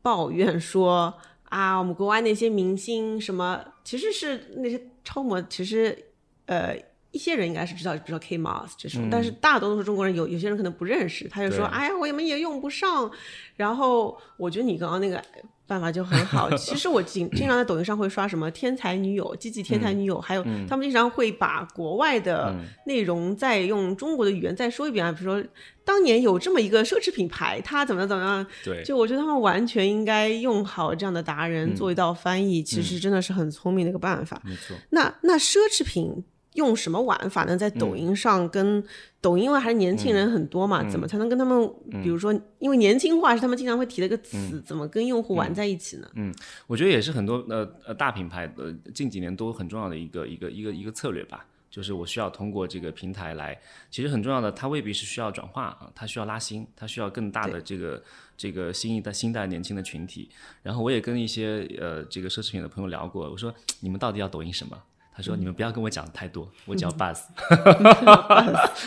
[0.01, 1.13] 抱怨说
[1.49, 5.97] 啊，我们国外那些明星什么，其实是那些超模，其实
[6.45, 6.75] 呃
[7.11, 13.09] 一些人应该是知道，比如说 K Moss 这种，但是大多数中国人有有些人可能不认识，他就说，对哎呀，我们也用不上。
[13.55, 15.23] 然后我觉得你刚刚那个
[15.67, 16.49] 办法就很好。
[16.55, 25.49] 其实我经经常在抖音上会刷什么天才女友、积极天才女友，还有他们经常会把国外的内容再用中国的语言再说一遍啊，比如说
[25.83, 28.47] 当年有这么一个奢侈品牌，它怎么怎么样。
[28.63, 34.41] 对，就我觉得他们完全应该用好这样的达人做一道翻译，其实真的是很聪明的一个办法。
[34.45, 34.75] 没错。
[34.89, 36.23] 那那奢侈品
[36.57, 37.55] 用什么玩法呢？
[37.55, 38.83] 在抖音上跟
[39.21, 46.07] 抖音，因为还是年轻人很多嘛，怎么才能跟他们，比如说，因为年轻化是他们经常会提的一个词，怎么跟用户玩在一起呢？
[46.15, 46.33] 嗯
[46.65, 53.59] 我觉得也是很多呃呃大品牌呃近几年都很重要的一个一个一个一个策略吧，就是我需要通过这个平台来，
[53.91, 58.03] 其实很重要的，它未必是需要转化啊，它需要拉新，它需要更大的这个
[58.35, 60.29] 这个新一代新一代年轻的群体。
[60.63, 64.77] 然后我也跟一些呃这个奢侈品的朋友聊过，我说你们到底要抖音什么？
[65.17, 67.23] 他说：“你们不要跟我讲太多，我只要 buzz，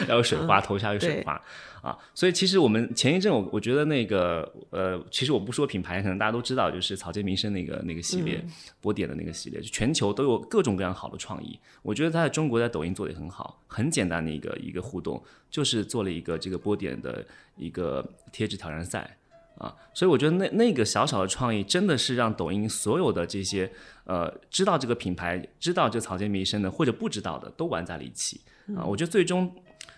[0.06, 1.32] 要有水花，头下有水花
[1.82, 1.98] 啊！
[2.14, 8.40] 所以其实我们前一阵我我觉得那个呃，其实我不说品牌，可能大家都知道，就是草间弥生那个那个系列，
[8.80, 11.58] 波点的那个系列，就全球都有各种各样好的创意。
[11.82, 19.16] 我觉得他在中国在抖音做的也很好，很简单的一个一个互动，就是做了一个这个波点的一个贴纸挑战赛。”
[19.60, 23.70] 啊，所以我觉得那那个小小的创意，真的是让抖音所有的这些
[24.04, 28.40] 呃知道这个品牌、知道这草间弥生的或者不知道的都玩在了一起
[28.74, 28.80] 啊。
[28.82, 29.54] 我觉得最终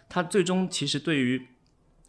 [0.09, 1.41] 它最终其实对于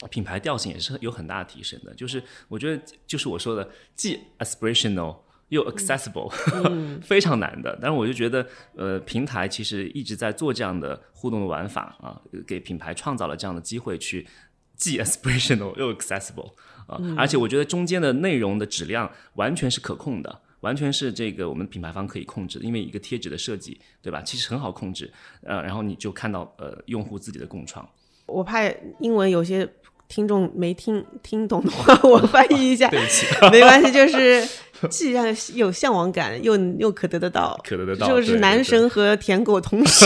[0.09, 1.93] 品牌调性也是有很大的提升的。
[1.93, 5.17] 就是我觉得就是我说的，既 aspirational
[5.49, 6.31] 又 accessible，
[7.05, 7.77] 非常难的。
[7.79, 14.27] 但是我就觉得呃平台其实一直在做这样的互动的玩法啊，给品牌创造了这样的机会去。
[14.75, 16.51] 既 aspirational 又 accessible
[16.87, 24.21] 啊，而且我觉得中间的内容的质量完全是可控的，完全是这个我们品牌方可以控制的，因为一个贴纸的设计，对吧？
[24.21, 27.87] 其实很好控制，呃，然后你就看到呃用户自己的共创，
[28.25, 28.61] 我怕
[28.99, 29.67] 英文有些
[30.13, 34.47] 听众没听听懂的话，我翻译一下， 对不起， 没关系，就是
[34.87, 40.05] 既然有向往感，又又可得得到，可得得到，就是男神和舔狗同时，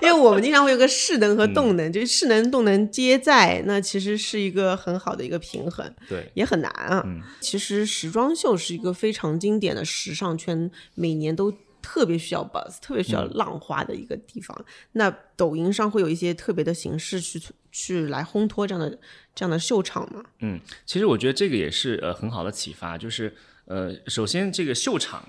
[0.00, 6.26] 因为我们经常会有个势能和动能，就是势能动能皆在，那其实是一个很好的一个平衡，对。
[6.32, 7.02] 也很难啊。
[7.04, 7.20] 嗯。
[7.42, 11.52] 其实时装秀是一个非常经典的时尚圈，每年都。
[11.82, 14.54] 特别需要 buzz，特别需要浪花的一个地方。
[14.92, 18.98] 那抖音上会有一些特别的形式去去来烘托这样的
[19.34, 20.22] 这样的秀场嘛？
[20.40, 23.34] 嗯，其实我觉得这个也是呃很好的启发，就是
[23.66, 25.22] 呃，首先这个秀场。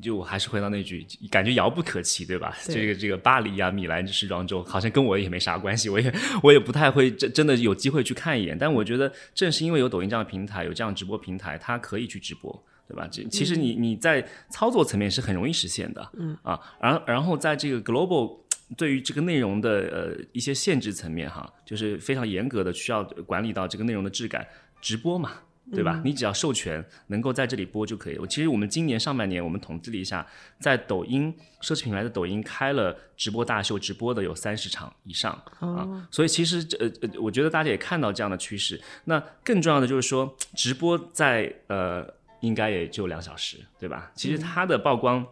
[0.00, 2.56] 就我还是回到那句，感觉遥不可及，对吧？
[2.64, 6.10] 对这个这个巴黎啊、米兰时装周，好像跟我也没啥关系，我也
[6.42, 8.56] 我也不太会真真的有机会去看一眼。
[8.58, 12.50] 但我觉得正是因为有抖音这样的平台，有这样直播平台，它可以去直播，
[12.88, 13.06] 对吧？
[13.12, 18.38] 这其实你你在操作层面是很容易实现的，嗯啊，然然后在这个 global
[18.76, 24.46] 对于这个内容的呃一些限制层面哈，就是非常严格的需要管理到这个内容的质感，
[24.80, 25.32] 直播嘛。
[25.70, 26.02] 对吧？
[26.04, 28.26] 你只要授权能够在这里播就可以了。
[28.26, 30.26] 其实我们今年上半年我们统计了一下，
[30.58, 31.32] 在抖音
[31.62, 36.08] 奢侈品牌的抖音开了直播大秀，直播的有三十场以上、啊。
[36.10, 38.78] 所以其实呃呃，我觉得大家也看到这样的趋势。
[39.04, 42.04] 那更重要的就是说，直播在呃
[42.40, 44.10] 应该也就两小时，对吧？
[44.16, 45.24] 其实它的曝光。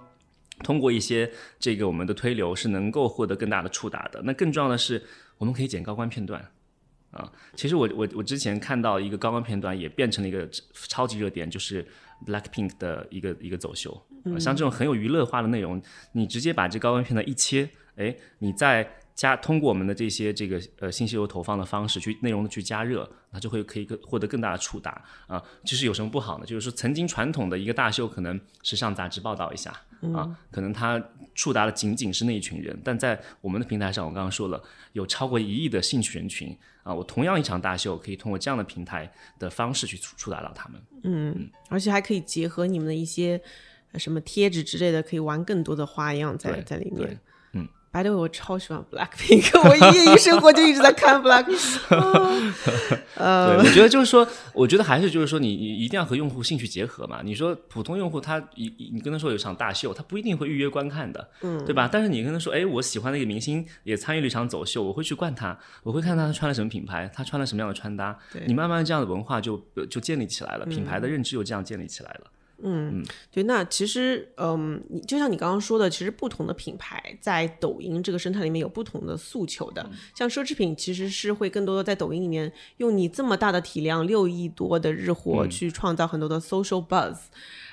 [0.63, 4.21] 通过一些这个我们的推流是能够获得更大的触达的。
[4.23, 5.03] 那更重要的是，
[5.39, 6.51] 我们可以剪高光片段
[7.11, 7.31] 啊。
[7.55, 10.49] 其实我我我之前看到一个高光片段，也变成了一个
[10.89, 11.87] 超级热点，就是
[12.27, 14.07] Blackpink 的一个一个走秀。
[14.39, 15.81] 像这种很有娱乐化的内容，
[16.13, 25.43] 你直接把这高光片段一切，哎，你在加通过我们的这些这个呃信息流投放的方式去内容的去加热，那就会可以更获得更大的触达啊。
[25.63, 26.47] 其实有什么不好呢？
[26.47, 29.71] 就是说曾经传统的一个大秀，可能时尚杂志报道一下
[30.15, 30.99] 啊，可能它
[31.35, 34.59] 触达的仅仅是那一群人，但在我们的平台上，我刚刚说了，
[34.95, 36.95] 有超过一亿的兴趣人群啊。
[36.95, 40.81] 我同样一场大秀，可以通过这样的平台的方式去触触达到他们。
[41.03, 43.39] 嗯而且还可以结合你们的一些
[43.93, 47.21] 呃什么贴纸之类的，可以玩更多的花样在在里面。
[47.91, 51.89] 嗯白的我超喜欢 Blackpink， 我业余生活就一直在看 Blackpink。
[53.17, 57.21] 呃，我觉得就是说，我觉得还是就是说你，你一定要和用户兴趣结合嘛。
[57.25, 61.89] 你说普通用户他，你你跟他说有场大秀，他不一定会预约观看的，嗯，对吧？
[61.91, 72.31] 但是你跟他说，哎，我喜欢的一个明星也参与了一场走秀，我会去观他，我会看他穿了什么品牌，他穿了什么样的穿搭，你慢慢这样的文化就呃就建立起来了，品牌的认知又这样建立起来了。
[73.33, 79.89] 对，那其实，嗯，你就像你刚刚说的，其实不同的品牌在抖音这个生态里面有不同的诉求的。
[80.15, 87.17] 像奢侈品其实是会更多的在抖音里面用你这么大的体量，六亿多的日活去创造很多的 social buzz，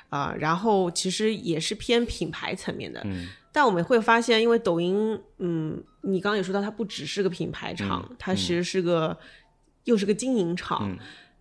[0.09, 3.05] 啊、然后其实也是偏品牌层面的。
[3.51, 9.17] 但我们会发现，因为抖音，嗯，你刚刚也说到，它不只是个品牌厂，它其实是个、
[9.85, 10.95] 又是个经营厂。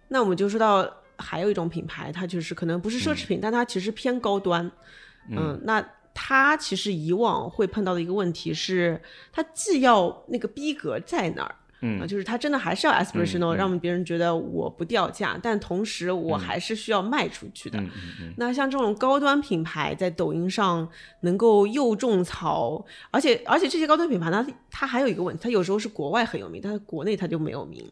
[0.09, 4.71] 那我们就说到还有一种品牌，它就是可能不是奢侈品，但它其实偏高端。
[5.31, 9.01] 嗯，那它其实以往会碰到的一个问题是，
[9.33, 11.55] 它既要那个逼格在那儿。
[11.83, 17.79] 嗯、就是它真的还是要 aspirational，、让别人觉得我不掉价，但同时我还是需要卖出去的。
[18.39, 20.89] 那像这种高端品牌在抖音上
[21.21, 27.87] 能够又种草，而且而且这些高端品牌呢，它还有一个问题，它有时候是国外很有名，但是国内它就没有名。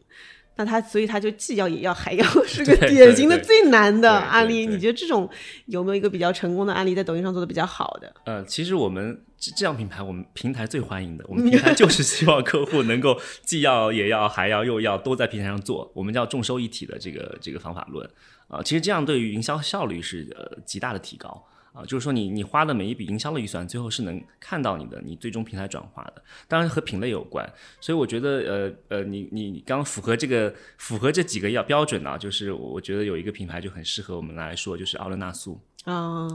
[0.57, 4.65] 那他所以他就既要也要还要，是个典型的最难的案例。
[4.65, 5.29] 你觉得这种
[5.65, 8.13] 有没有一个比较成功的案例在抖音上做的比较好的？
[8.25, 11.25] 呃，其实我们这这样品牌，我们平台最欢迎的。
[11.27, 18.09] 我们 平台就是希望客户能够既要也要还要又要都在平台上做，我们叫众收一体的这个这个方法论
[18.47, 21.43] 啊、其实这样对于营销效率是呃极大的提高
[21.75, 26.23] 啊、就是说你你花的每一笔营销的预算，最后是能看到你的你最终平台转化的。
[26.47, 27.45] 当然和品类有关，
[27.81, 28.29] 所以我觉得
[28.89, 35.59] 呃呃，你你你刚符合这个符合这几个要标准啊，就是我觉得有一个品牌就很适合我们来说，就是奥伦纳素。
[35.83, 36.27] 啊、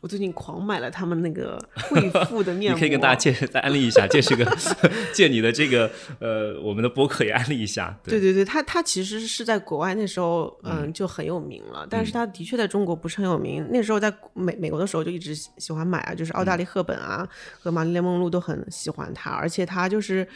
[0.00, 1.58] 我最近狂买了他们那个
[1.90, 4.44] 贵妇的面膜， 你可以跟大家介再安利一下，借这个
[5.12, 7.94] 借你的这个呃我们的博客也安利一下。
[8.02, 11.86] 对对对，他他其实是在国外那时候，嗯，就很有名了。
[11.88, 13.66] 但是他的确在中国不是很有名。
[13.70, 20.26] 那时候在美美国的时候就一直喜喜欢买啊，就是奥黛丽·赫本啊、和玛丽莲·梦露都很喜欢他，而且他就是。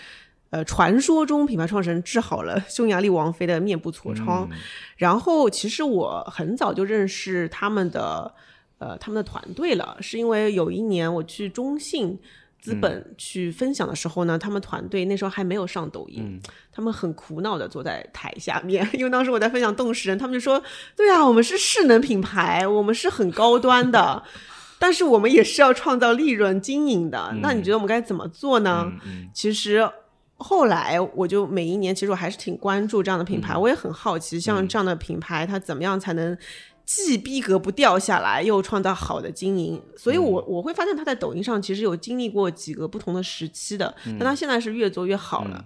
[0.51, 4.49] 呃，传说中品牌创始人治好了匈牙利王妃的面部痤疮，
[4.97, 8.33] 然后其实我很早就认识他们的
[8.79, 12.19] 呃他们的团队了，是因为有一年我去中信
[12.61, 16.41] 资本去分享的时候呢，他们团队那时候还没有上抖音，
[16.73, 20.63] 他们很苦恼的坐在台下面， 因为当时我在分享动食人，他们就说
[20.97, 24.23] ：“对啊，我们是势能品牌，我们是很高端的。
[24.79, 28.91] ”但是我们也是要创造利润经营的，那你觉得我们该怎么做呢？
[29.33, 29.89] 其实
[30.37, 36.37] 后来我就每一年，其实我还是挺关注这样的品牌，我也很好奇，像这样的品牌，它怎么样才能
[36.85, 39.81] 既逼格不掉下来，又创造好的经营？
[39.97, 45.65] 所以我我会发现他在抖音上其实有经历过几个不同的时期的，但他现在是越做越好了。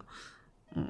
[0.75, 0.87] 嗯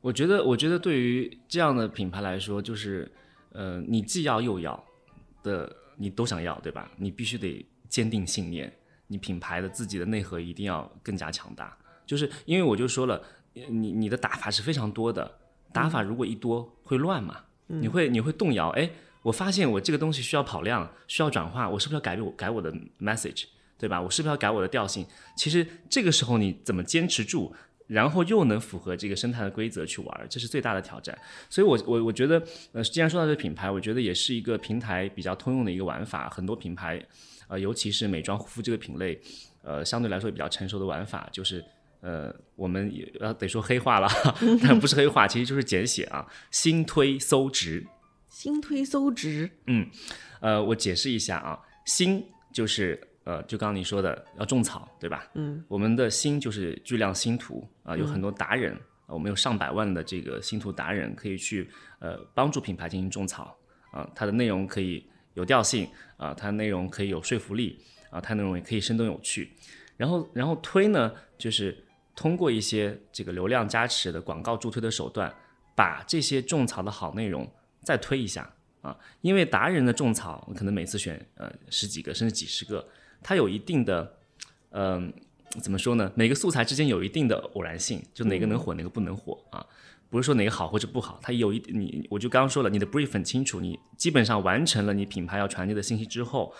[0.00, 3.10] 我觉得，我觉得对于这样的品牌来说，就是
[3.50, 4.82] 呃，你既要又要
[5.42, 6.88] 的，你都想要，对吧？
[6.96, 8.72] 你必须得坚定信念，
[9.08, 11.76] 你品牌的自己的内核一定要更加强大。
[12.06, 13.20] 就是因为我就说了，
[13.52, 15.38] 你你的打法是非常多的，
[15.72, 18.68] 打法如果一多会乱嘛，你会你会动摇。
[18.70, 18.88] 哎，
[19.22, 23.44] 我发现我这个东西需要跑量，需要转化，我是不是要改变我改我的 message，
[23.78, 24.00] 对吧？
[24.00, 25.06] 我是不是要改我的调性？
[25.36, 27.54] 其实这个时候你怎么坚持住，
[27.86, 31.16] 然后又能符合这个生态的规则去玩，这是最大的挑战。
[31.50, 37.04] 所以我我我觉得，呃，既然说到这个品牌，我觉得也是一个平台比较通用的一个玩法，很多品牌，
[37.48, 39.20] 呃，尤其是美妆护肤这个品类，
[39.62, 41.64] 呃，相对来说比较成熟的玩法就是。
[42.00, 44.08] 呃，我们也呃得说黑话了，
[44.62, 46.24] 但不是黑话，其实就是简写啊。
[46.52, 47.84] 新推搜值，
[48.38, 49.84] 新推搜值，嗯，
[50.38, 55.28] 呃，我解释一下啊，新就是呃，就刚刚你说的要种草，对吧？
[55.34, 63.58] 嗯，我们的新就是巨量星图啊，有很多达人，我们有上百万的这个星图达人可以去呃帮助品牌进行种草
[63.90, 67.76] 啊，它的内容可以有调性啊，它内容可以有说服力
[68.08, 69.50] 啊，它内容也可以生动有趣。
[69.96, 71.76] 然后，然后推呢，就是。
[72.14, 75.32] 通过一些这个流量加持的广告助推的手段，
[75.76, 77.48] 把这些种草的好内容
[77.88, 82.86] 再推一下啊，因为达人的种草可能每次选呃十几个甚至几十个，
[83.22, 84.18] 它有一定的
[84.72, 85.10] 嗯
[85.62, 86.12] 怎么说呢？
[86.14, 89.64] 每个素材之间有一定的偶然性，就哪个能火哪个不能火啊，
[90.10, 96.52] 不是说哪个好或者不好，它有一你我就刚刚说了，你的 brief 很清楚，你基本上完成了你品牌要传递的信息之后，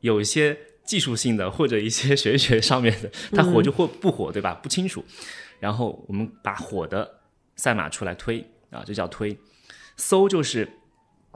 [0.00, 0.58] 有一些。
[0.86, 4.54] 技术性的或者一些 玄学上面的，它火就或不火，对吧？
[4.54, 5.04] 不清楚。
[5.58, 7.18] 然后我们把火的
[7.56, 8.38] 赛马出来推
[8.70, 9.36] 啊，这叫推。
[9.96, 10.68] 搜就是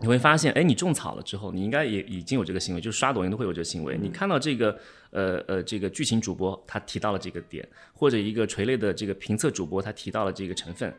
[0.01, 3.99] 你会发现，哎，你种草了之后，你应该也已经有这个行为，就是刷抖音都会有这个行为。
[3.99, 4.79] 你看到这个
[5.11, 10.94] 呃呃这个剧情主播他提到了这个点，或者一个垂类的这个评测主播他提到了这个成分。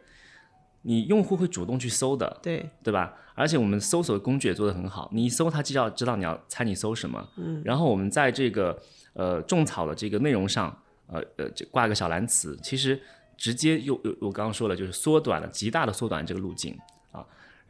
[0.83, 3.13] 你用户会主动去搜的，对对吧？
[3.35, 7.29] 而且我们搜索的工具也做得很好，你一搜，它就要知道你要猜你搜什么。
[7.37, 8.75] 嗯，然后我们在这个
[9.13, 12.99] 呃种草的这个内容上，呃呃，挂个小蓝词，其实
[13.37, 16.81] 直接又又我刚刚说了，就是缩短了，极大的缩短这个路径啊。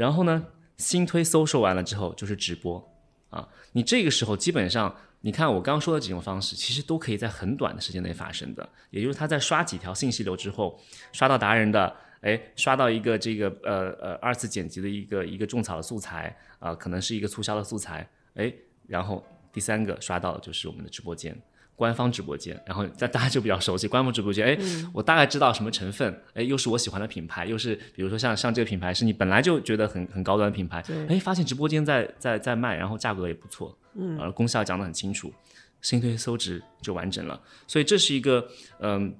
[0.01, 2.83] 然后呢，新推搜说完了之后就是直播
[3.29, 3.47] 啊。
[3.73, 8.67] 你这个时候基本上，你看我刚说的几种方式，其实都可以在很短的时间内发生的。
[8.89, 10.79] 也就是他在刷几条信息流之后，
[11.11, 11.95] 刷到达人的。
[12.21, 18.07] 哎，刷到一个这个呃呃二次剪辑的一个一个种草的素材啊，可能是一个促销的素材。
[18.35, 18.53] 哎，
[18.87, 21.35] 然后第三个刷到的就是我们的直播间，
[21.81, 22.55] 官方直播间。
[22.63, 24.45] 然后大大家就比较熟悉官方直播间。
[24.45, 24.57] 哎，
[24.93, 26.21] 我大概知道什么成分。
[26.35, 30.83] 哎，又是我喜欢的品牌，又是比如说像像这个品牌是你本来就觉得很很高端的品牌。
[31.09, 33.75] 哎，发现直播间在在在卖，然后价格也不错。
[33.95, 35.33] 嗯，呃，功效讲得很清楚，
[35.81, 37.41] 新推搜值就完整了。
[37.65, 38.47] 所以这是一个
[38.79, 39.15] 嗯，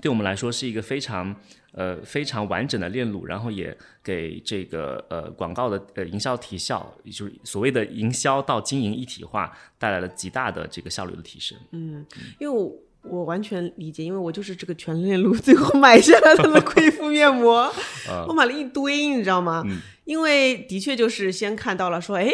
[0.00, 1.34] 对我们来说是一个非常。
[1.72, 11.56] 呃，非常完整的链路，然后也给这个呃广告的呃营销提效，就是所谓的营销到经营一体化，带来了极大的这个效率的提升。
[11.70, 12.04] 嗯，
[12.40, 17.72] 因为我完全理解，因为我就是这个全链路最后买下了他的贵妇面膜，
[18.26, 19.62] 我买了一堆，你知道吗？
[20.04, 22.28] 因为的确就是先看到了说，哎，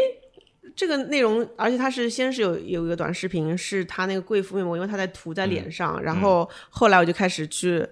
[0.77, 7.87] 这个内容，而且它是先是有有一个短视频，是他那个贵妇面膜，因为他在涂在脸上，然后后来我就开始去。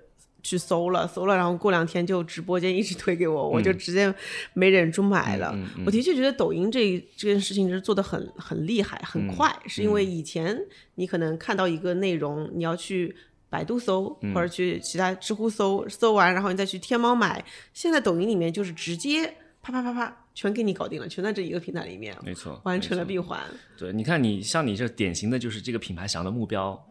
[0.44, 4.12] 去搜了，搜了，然后过两天就直播间一直推给我，我就直接
[4.54, 5.56] 没忍住买了。
[5.86, 10.60] 我的确觉得抖音这这件事情就是做的很很厉害，很快，是因为以前
[10.96, 13.14] 你可能看到一个内容，你要去
[13.48, 17.44] 百度搜或者去其他知乎搜，搜完然后你再去天猫买。
[17.72, 23.40] 现在抖音里面就是直接啪啪啪啪全给你搞定了，全在这一个平台里面，没错，完成了闭环。
[23.76, 26.88] 对，你看你像你这典型的就是这个品牌想要的目标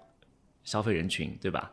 [0.64, 1.72] 消费人群，对吧？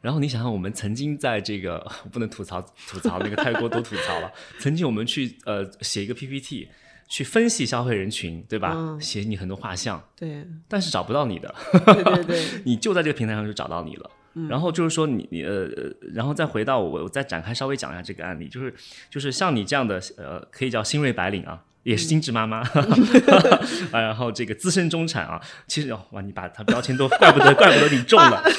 [0.00, 4.32] 然后你想想，我们曾经在这个 不能吐槽吐槽那个太过多吐槽了。
[4.58, 6.68] 曾经我们去呃写一个 PPT，
[7.08, 8.96] 去分析消费人群，对吧？
[9.00, 14.10] 写你很多画像，对，但是找不到你的，对对对， 你就在这个平台上就找到你了。
[14.48, 15.68] 然后就是说你你呃，
[16.14, 18.72] 然后再回到我我再展开稍微讲一下这个案例，就是
[19.08, 22.66] 就是像你这样的呃，可以叫新锐白领啊，也是精致妈妈，啊，
[24.00, 28.42] 然后这个资深中产啊，其实哇，你把他标签都怪不得怪不得你中了。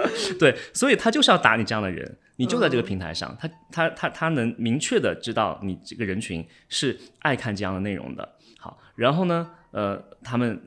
[0.38, 8.36] 对，所以他就是要打你这样的人，你就在这个平台上，他他他他能明确的知道你这个人群是爱看这样的内容的。
[8.58, 10.58] 好，然后呢，呃，他们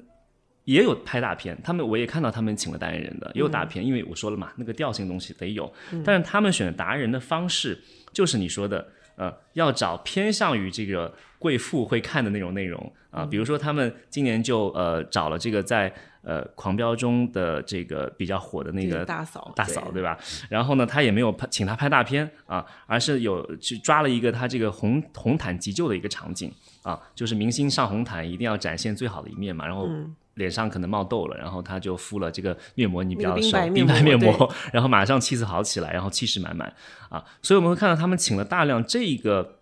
[0.65, 5.71] 也有拍大片，他们我也看到他们请了代言人的，也有大片，因为我说了嘛，那个调性东西得有，
[6.05, 7.77] 但是他们选达人的方式
[8.13, 20.01] 就是你说的，呃，要找偏向于这个贵妇会看的那种内容啊，比如说他们今年就呃找了这个在呃狂飙中的这个比较火的那个大嫂，大嫂对。
[20.01, 20.17] 吧？
[20.49, 26.49] 然后呢，他也没有拍请他拍大片啊，而是有去抓了一个他这个红红毯急救的一个场景
[26.83, 29.89] 啊，就是明星上红毯一定要展现最好的一面嘛，然后。
[30.35, 36.73] 脸上可能冒痘了，然后他就敷了这个面膜，你比较熟，冰白面膜， 然后马上气色好起来，然后气势满满
[37.09, 37.23] 啊！
[37.41, 39.59] 所以我们会看到他们请了大量这个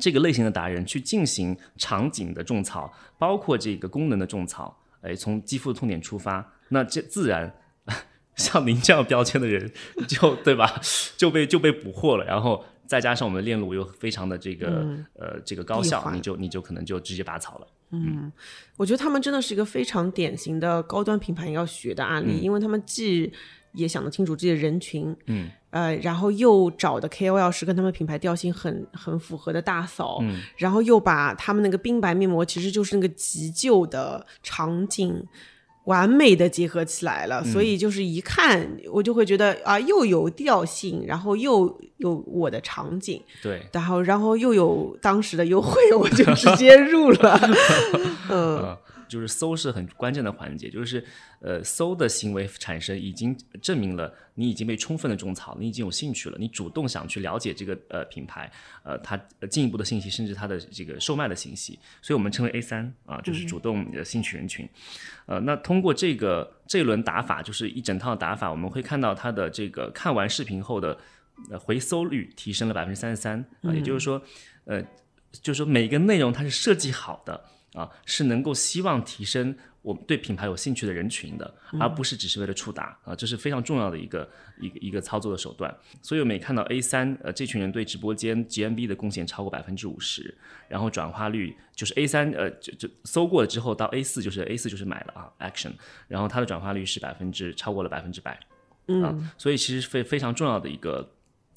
[0.00, 7.54] 这个类型的达人去进行场景的种草，包括这个功能的种草，哎，从肌肤的痛点出发，那这自然
[8.36, 9.70] 像您这样标签的人
[10.08, 10.80] 就对吧，
[11.16, 14.86] 就被就被捕获了，然后再加上我们的链路又非常的这个
[15.18, 17.66] 呃这个高效，你就你就可能就直接拔草了。
[17.90, 18.30] 嗯，
[18.76, 23.32] 我觉得他们真的是一个非常典型的高端品牌要学的案例，因为他们既
[23.72, 35.24] 也想得清楚自己的人群，嗯，呃，然后又找的 KOL 是跟他们品牌调性很很符合的大嫂，嗯，然后又把他们那个冰白面膜其实就是那个急救的场景。
[35.84, 47.40] 完美的结合起来了，所以就是一看我就会觉得啊，又有调性，然后又有我的场景，对，然后然后又有当时的优惠，我就直接入了，
[48.30, 48.76] 嗯。
[49.08, 51.04] 就是搜是很关键的环节，就是
[51.40, 58.50] 呃搜的行为产生已经证明了你已经被充分的种草，你已经有兴趣了，你主动想去了解这个呃品牌，
[58.82, 59.16] 呃它
[59.48, 64.68] 进一步的信息，甚至它的这个售卖的信息，所以我们称为 A 三啊，就是主动的兴趣人群。
[65.26, 70.98] 呃，那通过这个这一轮打法，就是一整套打法，我们会看到它的这个看完视频后的
[71.58, 74.22] 回搜率提升了百分之三十三啊，也就是说，
[74.64, 74.82] 呃，
[75.30, 77.44] 就是说每个内容它是设计好的。
[77.74, 85.76] 啊，是能够希望提升我们对品牌有兴趣的人群的，而不是只是为了触达啊，这是非常重要的一个一个一个操作的手段。
[86.00, 90.34] 所以我们也看到 A 三呃这群人对直播间 GMV 的贡献超过百分之五十，
[90.68, 95.72] 然后转化率就是 A 三呃就就搜过了之后到 A 四就是 A 四就是买了啊 Action，
[96.08, 98.40] 然后它的转化率是百分之超过了百分之百，
[98.86, 101.12] 嗯，所以其实非非常重要的一个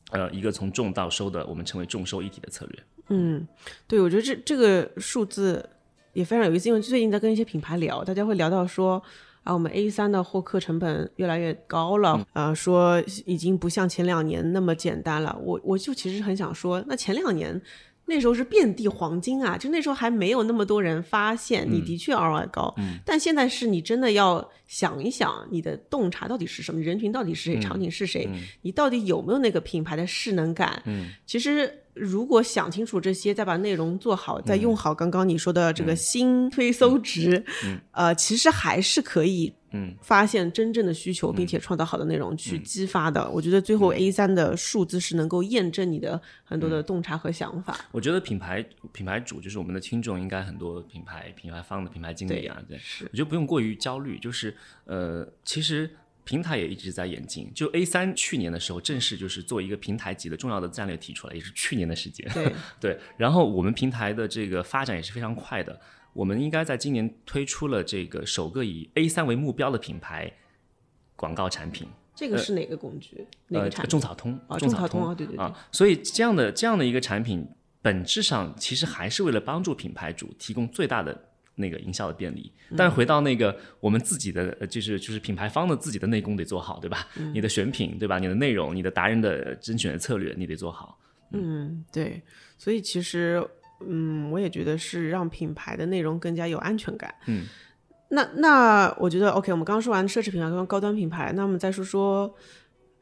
[0.09, 2.83] 呃一个从重到收的我们称为重收一体的策略。
[3.09, 3.47] 嗯，
[3.87, 5.69] 对，我觉得这这个数字。
[6.17, 8.99] 也非常有意思，因为最近在跟一些品牌聊，大家会聊到说
[9.43, 15.37] 啊，我们 A 三的获客成本越来越高了，啊，说已经不像前两年那么简单了。
[15.43, 17.61] 我我就其实很想说，那前两年
[18.05, 22.73] 那时候是遍地黄金啊，就那时候还没有那么多人发现你的确 ROI 高，
[23.05, 28.27] 但现在是你真的要想一想你的洞察到底是什么，人群到底是谁，场景是谁，
[28.63, 30.81] 你到底有没有那个品牌的势能感？
[30.87, 31.71] 嗯，其实。
[31.99, 37.43] 如果想清楚这些，再把内容做好，再用好刚刚你说的这个新推搜值，
[37.91, 39.95] 呃，其实还是可以嗯。
[40.01, 43.29] 发现真正的需求，并且创造好的内容去激发的。
[43.29, 47.77] 我觉得最后 A 三的数字是能够验证你的很多的洞察和想法。
[47.91, 52.79] 我觉得品牌品牌主就是我们的听众，应该很多品牌品牌方的品牌经理啊，对，
[53.11, 55.89] 我觉得不用过于焦虑，就是呃，其实。
[56.27, 62.29] 平台也一直在演进，就 A 三去年的时候正式就是做一个平台级的重要的战略提出来，也是去年的时间。
[62.33, 62.51] 对
[62.81, 65.79] 对，然后我们平台的这个发展也是非常快的，
[66.11, 70.29] 我们应该在今年推出了这个首个以 A 三为目标的品牌
[71.15, 71.87] 广告产品。
[72.13, 73.25] 这个是哪个工具？
[73.47, 73.89] 哪个产品？
[73.89, 75.57] 种草通啊，种草通啊，对对啊。
[75.71, 77.47] 所以这样的这样的一个产品，
[77.81, 81.23] 本质上其实还是为了帮助品牌主提供最大的。
[81.59, 87.07] 那个营销的便利，但是回到那个我们自己的，就是就是品牌方的自己的内功得做好，对吧？
[87.33, 88.19] 你的选品，对吧？
[88.19, 90.97] 你的内容，你的达人的甄选的策略，你得做好。
[91.31, 92.21] 嗯，对。
[92.59, 93.43] 所以其实，
[93.85, 97.13] 嗯，我也觉得是让品牌的内容更加有安全感。
[97.25, 97.45] 嗯。
[98.09, 102.33] 那那我觉得，OK，我们刚刚说完奢侈品牌跟高端品牌，那我们再说说，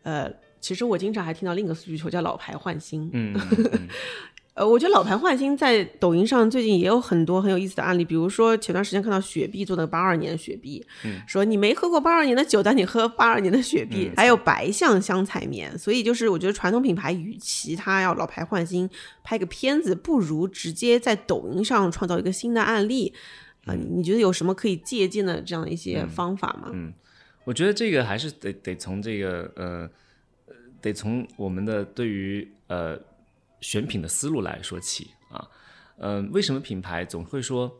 [0.03, 3.09] 呃，其实我经常还听到另一个需求叫老牌换新。
[3.13, 3.35] 嗯。
[4.55, 10.81] 呃，我觉得老牌换新在抖音上最近也有很多很有意思的案例，比如说前段时间看到雪碧做的八二年雪碧，
[11.27, 18.89] 说你没喝过八二年的酒，但你喝八二年的雪碧，还有白象香菜面，所以就是我觉得传统品牌与其他要老牌换新
[19.23, 23.13] 拍个片子，不如直接在抖音上创造一个新的案例
[23.65, 26.69] 啊，你觉得有什么可以借鉴的这样的一些方法吗？
[26.71, 26.93] 嗯，
[27.43, 29.89] 我觉得这个还是得得从这个呃，
[30.79, 32.97] 得从我们的对于呃。
[33.65, 35.49] 选品的思路来说起啊，
[35.97, 37.71] 嗯，为什么品牌总会说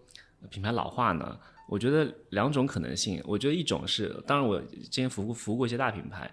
[0.49, 1.39] 品牌老化呢？
[1.69, 3.21] 我觉得两种可能性。
[3.23, 6.29] 我觉得一种是，当然我之前服务服务过一些大品牌，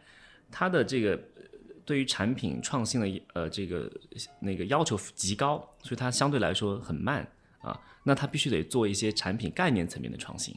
[0.50, 1.20] 它的这个
[1.84, 3.90] 对于产品创新的呃这个
[4.40, 7.26] 那个要求极高，所以它相对来说很慢
[7.60, 7.78] 啊。
[8.02, 10.54] 那它必须得做一些产品概念层面的创新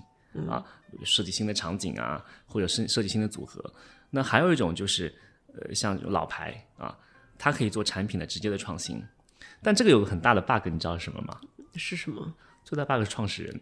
[0.47, 0.63] 啊，
[1.03, 3.61] 设计新的场景啊，或者是设计新的组合。
[4.09, 5.13] 那还有一种就是
[5.53, 6.97] 呃，像老牌啊，
[7.37, 9.03] 它可以做产品的直接的创新，
[9.61, 11.39] 但这个有个很大的 bug，你知道是什么吗？
[11.75, 12.33] 是什么？
[12.63, 13.61] 最大 bug 是创始人，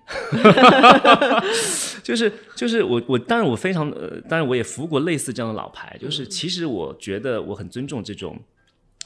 [2.03, 8.41] 就是就是我我当然我非常呃，当然我也服务过类似这样的老牌，就是其实我觉得我很尊重这种。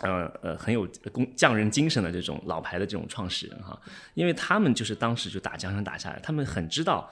[0.02, 3.76] 呃呃，很有工匠人精神的这种老牌的这种创始人哈，
[4.14, 7.12] 因为他们就是当时就打江山打下来，他们很知道，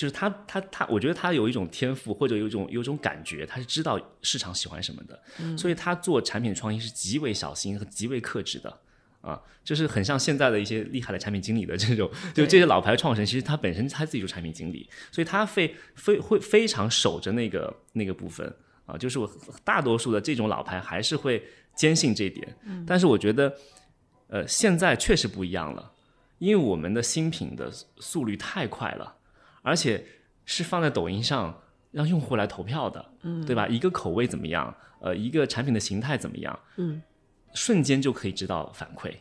[0.00, 5.22] 就是他他他，我觉得他有一种天赋或者有一种有一种感觉，他是知道市场喜欢什么的，
[5.58, 8.80] 所以他做产品创新是极为小心和极为克制的
[9.20, 18.50] 啊，就是很像现在的一些厉害的产品经理的这种，就这些老牌创始人，其实他本身他自己就是产品经理，所以他非非会非常守着那个那个部分
[18.86, 19.30] 啊，就是我
[19.62, 21.42] 大多数的这种老牌还是会。
[21.76, 23.56] 坚信这一点，但是我觉得，
[24.26, 25.90] 呃，现在确实不一样了，
[26.38, 29.16] 因为我们的新品的速率太快了，
[29.62, 30.04] 而且
[30.44, 33.66] 是放在抖音上让用户来投票的，嗯，对吧？
[33.68, 37.02] 一个口味怎么样，呃，一个产品的形态怎么样，嗯，
[37.54, 39.12] 瞬间就可以知道反馈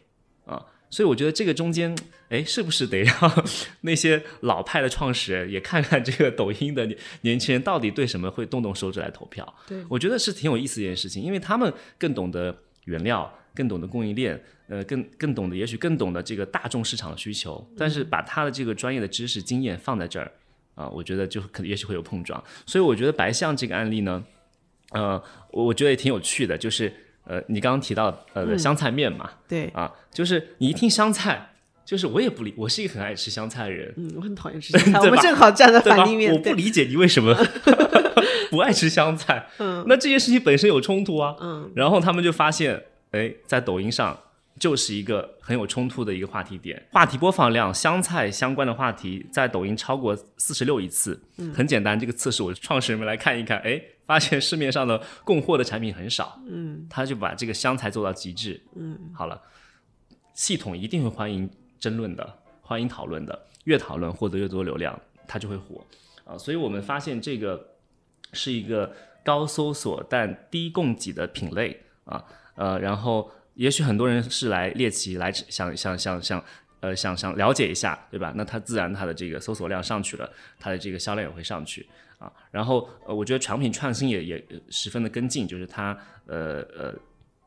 [0.45, 1.95] 啊，所以我觉得这个中间，
[2.29, 3.45] 哎，是不是得让
[3.81, 6.87] 那些老派的创始人也看看这个抖音的
[7.21, 9.53] 年轻人到底对什么会动动手指来投票？
[9.67, 20.31] 对，我觉得是挺有意思一件事情，因为他们更懂得原料，更懂得供应链，呃，更更懂得，也许更懂得这个大众市场的需求，但是把他的这个专业的知识经验放在这儿
[20.75, 22.41] 啊，我觉得就可能也许会有碰撞。
[22.65, 24.23] 所以我觉得白象这个案例呢，
[24.91, 26.93] 呃，我我觉得也挺有趣的，就是。
[27.25, 31.51] 呃，你刚刚提到呃香菜面嘛，对啊，就是你一听香菜，
[31.85, 37.35] 就是我也不理，我是一个很爱吃香菜的人，嗯，我很讨厌吃 香菜，我们正好站在反立面，我不理解你为什么
[38.49, 44.17] 不爱吃香菜，嗯，那这件事情本身有冲突啊，嗯，然后他们就发现，哎，在抖音上
[44.57, 53.81] 就是一个很有冲突的一个话题点，话题播放量香菜相关的话题在抖音超过四十六亿次，嗯，很简单，这个次数创始人们来看一看，哎。
[54.09, 59.39] 发现市面上的供货的产品很少，嗯，他就把这个香菜做到极致，嗯，好了，
[60.33, 61.47] 系统一定会欢迎
[61.79, 65.85] 争论的，欢迎讨论的，越讨论获得越多流量，它就会火
[66.25, 66.35] 啊。
[66.35, 67.63] 所以我们发现这个
[68.33, 68.91] 是一个
[69.23, 72.25] 高搜索但低供给的品类啊，
[72.59, 76.43] 呃，然后也许很多人是来猎奇，来想想想想，
[76.81, 78.33] 呃，想想了解一下，对吧？
[78.35, 80.29] 那它自然它的这个搜索量上去了，
[80.59, 81.87] 它的这个销量也会上去。
[82.17, 86.93] 啊，然后呃，我觉得产品创新也也十分的跟进，就是它呃呃，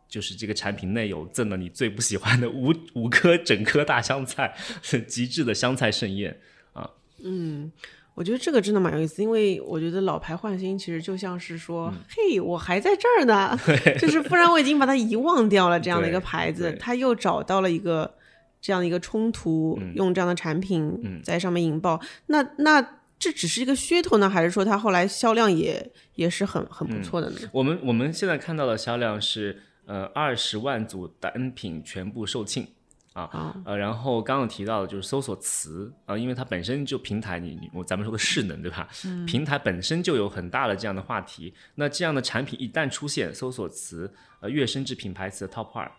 [0.09, 4.57] 就是这个产品内有赠了你最不喜欢的五五颗整颗大香菜，
[5.07, 6.35] 极致的香菜盛宴
[6.73, 6.89] 啊。
[7.23, 7.71] 嗯，
[8.15, 13.59] 我觉得这个真的蛮有意思，因为我觉得老牌换新其实就像是说，嘿，我还在这儿呢，
[13.99, 18.15] 就是不然我已经把它遗忘掉了这样的一个牌子，他又找到了一个
[18.61, 22.87] 这样的一个冲突，用这样的产品在上面引爆，那那。
[23.23, 27.37] 这只是一个噱头呢，还是说它后来销量也也是很很不错的呢？
[27.53, 32.67] 我们我们现在看到的销量是呃二十万组单品全部售罄
[33.13, 38.89] 啊，呃，然后刚刚提到的就是搜索词啊，因为它本身就平台，你你我咱们说的势能对吧？
[39.27, 45.91] 平台本身就有很大的这样的话题，那这样的产品一旦出现，搜索词呃跃升至品牌词的 top 二，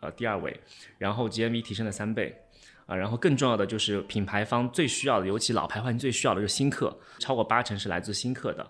[0.00, 0.58] 呃第二位，
[0.98, 2.36] 然后 GMV 提升了三倍。
[2.84, 8.62] 啊，然后更重要的就是品牌方最需要的，尤其老牌换新最需要的就是新客，超过八成是来自新客的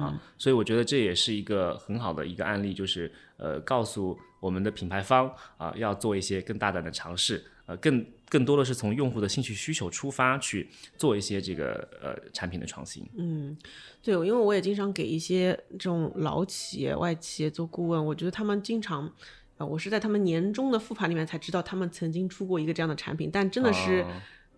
[0.00, 13.08] 啊，所以我觉得这也是一个很好的一个案例，就是呃，告诉我们的品牌方啊，要做一些更大胆的尝试，呃，更更多的是从用户的兴趣需求出发去做一些这个呃产品的创新。
[13.16, 13.56] 嗯，
[14.02, 19.12] 对，因为我也经常给一些这种老企业、外企业做顾问，我觉得他们经常。
[19.58, 24.04] 啊，我是在他们年终的复盘里面才知道，他们曾经出过一个这样的产品，但真的是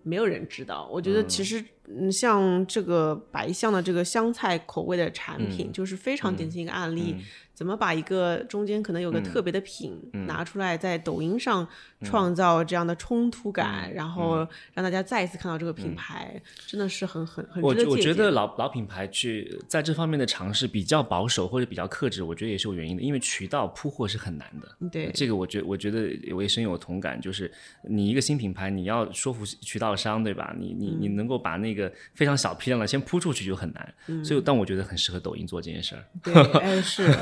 [0.03, 0.89] 没有人知道。
[0.91, 7.15] 我觉得其实，嗯，像这个白象的这个香菜口味的产品，就是非常典型一个案例。
[7.59, 11.67] 怎么把一个中间可能有个特别的品拿出来，在抖音上
[12.05, 24.89] 创造这样的冲突感，然后让大家再一次看到这个品牌，真的是很很很我我觉得老老品牌去在这方面的尝试比较保守或者比较克制，我觉得也是有原因的，因为渠道铺货是很难的。
[24.89, 27.51] 对这个，我觉我觉得我也深有同感，就是
[27.83, 30.55] 你一个新品牌，你要说服渠道商，对吧？
[30.57, 34.25] 你你你能够把那个非常小批量的先铺出去就很难。
[34.25, 36.05] 所以，但我觉得很适合抖音做这件事儿。
[36.23, 37.13] 对，是。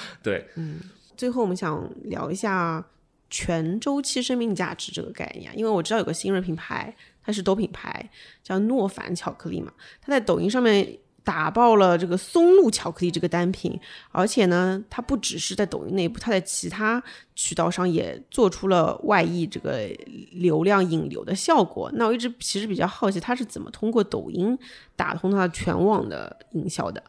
[0.22, 0.80] 对，嗯，
[1.16, 2.84] 最后我们想聊一下
[3.30, 8.08] 全周期生命价值这个概念，因为我知道有个新锐品牌，它是抖品牌，
[8.42, 13.80] 叫诺凡巧克力嘛，它在抖音上面打爆了这个松露巧克力这个单品，
[14.12, 17.02] 而且呢，它不只是在抖音内部，它在其他
[17.34, 19.88] 渠道上也做出了外溢这个
[20.32, 21.90] 流量引流的效果。
[21.94, 24.56] 那我一直其实比较好奇，它是怎么通过抖音
[24.94, 27.02] 打通它全网的营销的？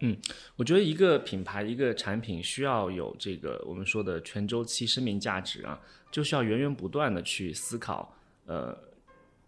[0.00, 0.16] 嗯
[0.56, 5.80] 我觉得一个品牌、一个产品需要有这个我们说的全周期生命价值啊，
[6.10, 8.14] 就需要源源不断的去思考，
[8.46, 8.76] 呃，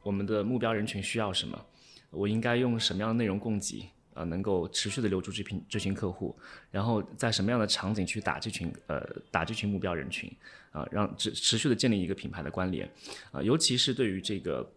[0.02, 1.66] 我们的目标人群需要什么，
[2.10, 6.36] 我应该用什么样的内容供给，呃，能够持续的留住这群这群客户，
[6.70, 10.30] 然后在什么样的场景去打这群呃打这群目标人群
[10.72, 12.90] 啊，让持持续的建立一个品牌的关联。
[13.30, 14.68] 啊，尤其是对于这个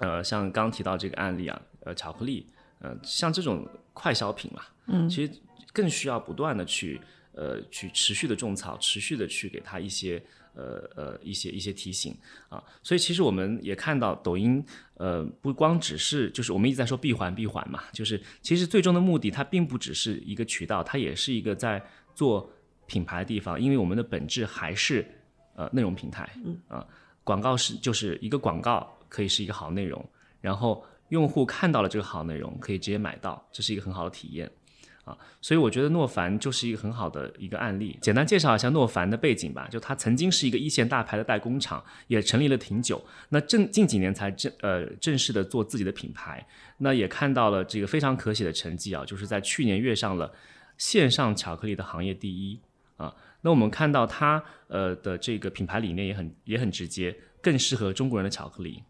[0.00, 2.46] 呃像刚刚提到这个案例啊，呃，巧克力，
[2.78, 5.32] 呃，像这种快消品嘛，嗯，其实
[5.72, 7.00] 更需要不断的去
[7.32, 10.22] 呃去持续的种草，持续的去给他一些
[10.54, 12.16] 呃呃一些一些提醒
[12.48, 14.64] 啊，所以其实我们也看到抖音
[14.94, 21.82] 呃不光只是就是我们一直在说闭环闭环嘛，就是其实最终的目的它并不只是一个渠道，它也是一个在
[22.14, 22.50] 做
[22.86, 25.06] 品牌的地方，因为我们的本质还是
[25.54, 26.58] 呃内容平台，嗯。
[26.68, 26.86] 啊。
[27.24, 30.04] 广告是就是一个广告可以是一个好内容，
[30.40, 34.50] 然后用户看到了这个好内容可以直接买到，这是一个很好的体验。
[35.04, 37.98] 啊，所以我觉得诺凡就是一个很好的一个案例。
[38.00, 43.04] 简单介绍一下诺凡的背景吧，就它曾经是一个一线大牌的代工厂，也成立了挺久。
[43.30, 46.46] 那正近几年才正呃正式的做自己的品牌，
[46.78, 50.32] 那也看到了这个非常可喜的成绩啊，就是在去年跃上了
[50.78, 52.60] 线上巧克力的行业第一
[52.96, 53.12] 啊。
[53.40, 58.84] 那我们看到它呃的这个品牌理念也很也很直接，更适合中国人的巧克力。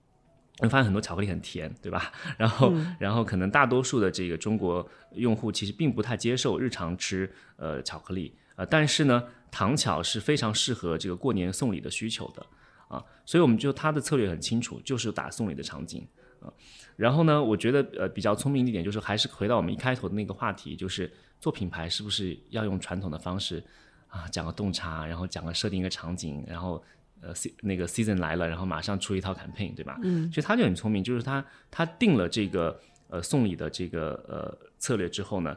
[0.59, 2.13] 你发现很多巧克力很甜，对吧？
[2.37, 12.47] 然后，然后可能大多数的这个中国用户其实并不太接受日常吃呃巧克力，呃，但是呢，糖巧是非常适合这个过年送礼的需求的
[12.89, 16.07] 啊，所以我们就它的策略很清楚，就是打送礼的场景
[16.41, 16.53] 啊。
[16.97, 23.65] 然后呢，我觉得呃比较聪明一点就是还是回到我们一开头的那个话题，就是做品牌是不是要用传统的方式
[24.07, 26.83] 啊，讲个洞察，然后讲个设定一个场景，然后。
[27.23, 29.97] 呃那个 season 来了，然后马上出一套 campaign，对吧？
[30.03, 35.57] 嗯，其实他就很聪明，就是他他定了这个呃送礼的这个呃策略之后呢，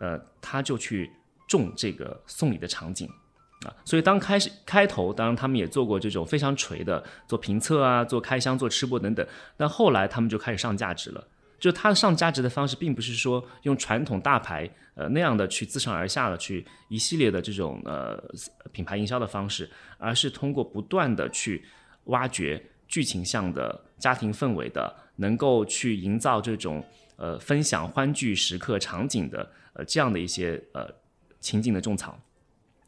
[0.00, 1.10] 呃，他就去
[1.46, 3.08] 种这个送礼的场景
[3.64, 3.72] 啊。
[3.84, 9.26] 所以当开始开头，当然他们也做过这种非常锤的做评测啊，做开箱、做吃播等等，
[9.56, 11.26] 但后来他们就开始上价值了。
[11.58, 18.16] 就它上价值的方式，并不是说用传统大牌呃那样的去自上而下的去一系列的这种呃
[18.72, 21.64] 品牌营销的方式，而是通过不断的去
[22.04, 26.84] 挖掘剧情向的家庭氛围的，能够去营造这种
[27.16, 30.88] 呃分享欢聚时刻场景的呃这样的一些呃
[31.40, 32.18] 情景的种草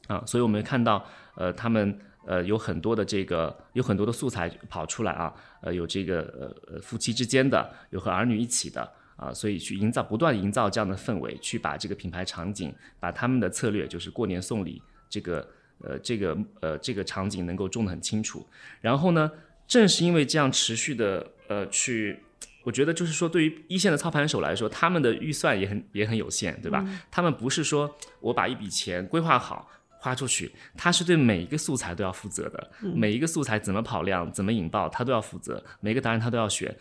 [0.07, 1.05] 啊，所以我们看到
[1.35, 2.01] 呃他们。
[2.31, 15.45] 呃，有很多的这个，有很多的素材跑出来啊，呃，有这个呃呃夫妻之间的，有和儿女一起的啊，所以去营造，不断营造这样的氛围，去把这个品牌场景，把他们的策略，就是过年送礼这个
[15.81, 18.47] 呃这个呃这个场景能够种得很清楚。
[18.81, 19.29] 然后呢，
[19.67, 22.17] 正是因为这样持续的呃去，
[22.63, 26.87] 我觉得就是说，对于一线的操盘手来说，他们的预算也很也很有限，对吧？
[27.11, 29.69] 他们不是说我把一笔钱规划好。
[30.03, 35.63] 花出去，他是对每一个素材都要负责的，每一个素材怎么跑量、怎么引爆，他都要负责。
[35.81, 36.75] 每个答案他都要选，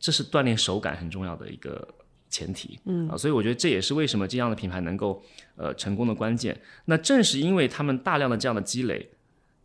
[0.00, 1.86] 这是锻炼手感很重要的一个
[2.28, 2.78] 前提。
[2.84, 5.22] 嗯啊，所以我觉得这也是为什么这样的品牌能够
[5.54, 6.60] 呃成功的关键。
[6.86, 9.08] 那正是因为他们大量的这样的积累，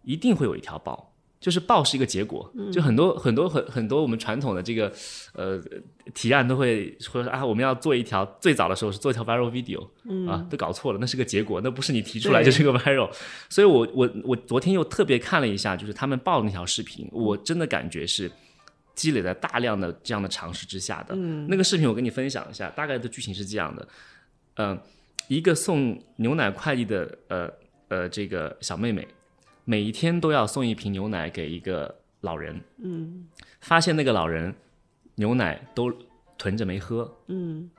[0.03, 1.10] 一定会有一条爆。
[1.41, 4.93] 就是爆是一个结果，就很多很多很很多我们传统的这个
[5.33, 5.59] 呃
[6.13, 9.81] 提案都会说啊，我们要做一条最早的时候是做一条 viral video，
[10.29, 13.09] 啊都搞错了，那是个结果，那不是你提出来就是个 viral。
[13.49, 18.31] 所以我我我昨天又特别看了一下，就是他们爆的那条视频，我真的感觉是
[18.93, 21.15] 积累在大量的这样的尝试之下的。
[21.15, 23.87] 那个视频我跟你分享一下，大概的剧情是这样的，
[24.57, 24.79] 嗯，
[25.27, 27.51] 一个送牛奶快递的呃
[27.87, 29.07] 呃这个小妹妹。
[29.71, 33.25] 每一天都要送一瓶牛奶给一个老人，嗯，
[33.61, 34.53] 发现那个老人
[35.15, 35.89] 牛奶都
[36.37, 37.71] 囤着没喝，嗯，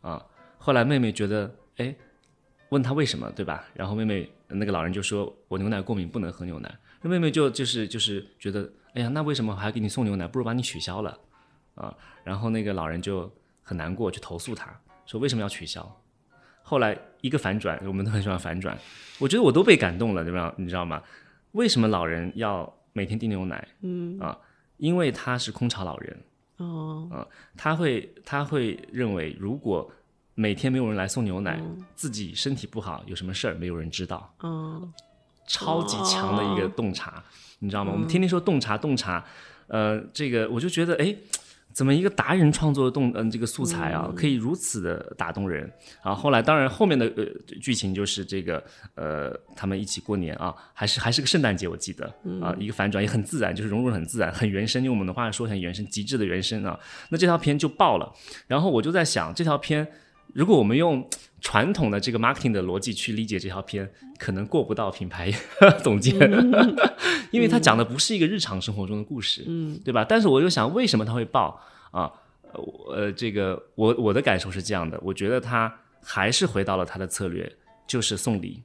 [0.00, 0.26] 啊，
[0.58, 1.94] 后来妹妹觉得，哎，
[2.70, 3.64] 问他为什么，对吧？
[3.74, 6.76] 然后妹妹那个老人就说，我牛奶过敏，不能喝牛奶。
[7.00, 10.26] 那妹妹就就是就是觉得，哎呀，那为什么还给你送牛奶？
[10.26, 11.16] 不如把你取消了，
[11.76, 13.32] 啊，然后那个老人就
[13.62, 14.76] 很难过，去投诉他，
[15.06, 15.96] 说为什么要取消？
[16.64, 18.76] 后来一个反转，我们都很喜欢反转，
[19.20, 20.52] 我觉得我都被感动了，对吧？
[20.58, 21.00] 你知道吗？
[21.56, 23.66] 为什么老人要每天订牛奶？
[23.80, 24.38] 嗯啊，
[24.76, 26.22] 因为他是空巢老人。
[26.58, 27.26] 哦啊，
[27.56, 29.90] 他会他会认为，如果
[30.34, 31.60] 每天没有人来送牛奶，
[31.94, 34.34] 自己身体不好，有什么事儿没有人知道。
[34.40, 34.90] 哦，
[35.46, 37.22] 超级强的一个洞察，
[37.60, 37.92] 你知道吗？
[37.92, 39.24] 我们天天说洞察洞察，
[39.68, 41.14] 呃，这个我就觉得，哎，
[41.76, 45.70] 怎么一个达人创作的动嗯这个素材啊，可以如此的打动人？
[46.02, 47.26] 然后后来当然后面的呃
[47.60, 48.64] 剧情就是这个
[48.94, 52.06] 呃他们一起过年啊，还是还是个圣诞节我记得
[52.40, 56.80] 啊，一个反转也很自然，就是融入很自然，很原生，用我们的话说很原生，极致的原生啊。
[57.10, 58.10] 那这条片就爆了，
[58.46, 59.86] 然后我就在想这条片。
[60.32, 61.08] 如果我们用
[61.40, 65.32] 传统的这个 marketing 的逻辑去理解这条片，可能过不到品牌
[65.82, 66.14] 总监，
[67.30, 70.04] 因为他讲的不是一个日常生活中的故事，嗯，对吧？
[70.04, 71.60] 但是我就想，为什么他会爆
[71.90, 72.12] 啊？
[72.88, 75.72] 呃，这个我我的感受是这样的，我觉得他
[76.02, 77.50] 还是回到了他的策略，
[77.86, 78.62] 就是送礼，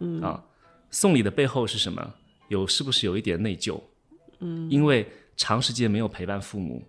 [0.00, 0.42] 嗯啊，
[0.90, 2.14] 送礼的背后是什么？
[2.48, 3.80] 有是不是有一点内疚？
[4.40, 6.82] 嗯，因为长时间没有陪伴父母。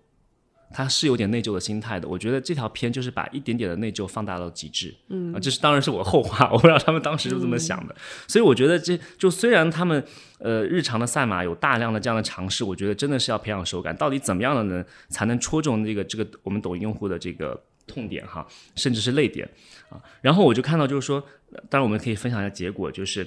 [0.72, 5.32] 他是有点内疚的心态的，我觉得这条片就是把一点点的内疚放大到极致，嗯。
[5.32, 7.96] 啊，这是当然是我后话，我不知道他们当时是这么想的，
[8.26, 10.04] 所以我觉得这就虽然他们
[10.38, 18.46] 呃日常的赛马有大量的这样的尝试，我觉得真的是要培养手感，到底怎么样的人才能戳中这个这个我们抖音用户的这个痛点哈，
[18.76, 19.48] 甚至是泪点
[19.88, 21.22] 啊，然后我就看到就是说，
[21.70, 23.26] 当然我们可以分享一下结果，就是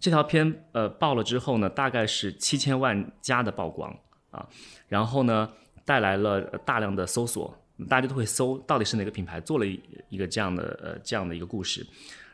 [0.00, 3.96] 这条片呃爆了之后呢，大概是七千万加的曝光
[4.30, 4.46] 啊，
[4.88, 5.48] 然后呢。
[5.84, 7.56] 带来了大量的搜索，
[7.88, 9.66] 大家都会搜到底是哪个品牌做了
[10.08, 11.84] 一个这样的呃这样的一个故事，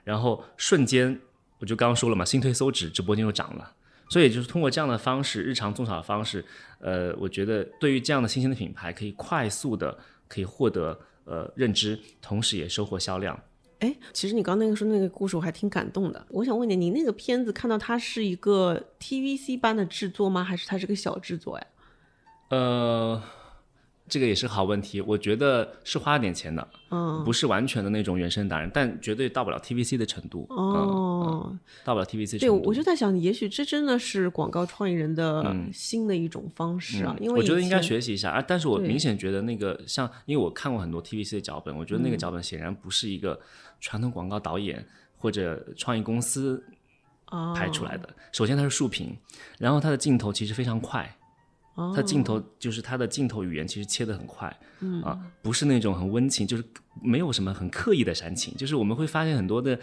[0.04, 1.18] 然后瞬间
[1.58, 3.72] 我就刚刚说了嘛，新推搜值直播间又涨了，
[4.08, 6.44] 所以就是通过这样的方式，日常种草的方式，
[6.80, 9.96] 呃，我觉得对于这样的新兴的品牌，可以快速的
[10.28, 13.38] 可以获得呃认知，同时也收获销量。
[13.80, 20.44] 哎，其实你刚那个说那个故事我还挺感动的，我想问你，你那个片子看到它是一个 TVC 般的制作吗？
[20.44, 21.66] 还是它是个小制作呀？
[22.50, 23.22] 呃。
[24.08, 31.54] 这个也是好问题，我觉得是花了点钱的，嗯，不是完全的那种原生达人，但绝对到不了 TVC 的程度，哦，
[31.84, 32.46] 到不了 TVC 程度。
[32.46, 38.42] 对，我就在想，也许这真的是广告创意人的新的一种方式啊，因为我觉得应该学习一下啊。
[38.46, 43.38] 但是我明显觉得那个像，因为我看过很多 TVC 的脚本，我觉得那个脚本显然不是一个
[43.80, 44.84] 传统广告导演
[45.16, 46.64] 或者创意公司
[47.54, 48.08] 拍出来的。
[48.32, 49.16] 首先它是竖屏，
[49.58, 51.14] 然后它的镜头其实非常快。
[51.94, 54.48] 它镜头就是它的镜头语言，其实切的很快，
[55.04, 56.64] 啊，不是那种很温情，就是
[57.00, 59.78] 没有什么很刻意的煽情，就是我们会发现很多的，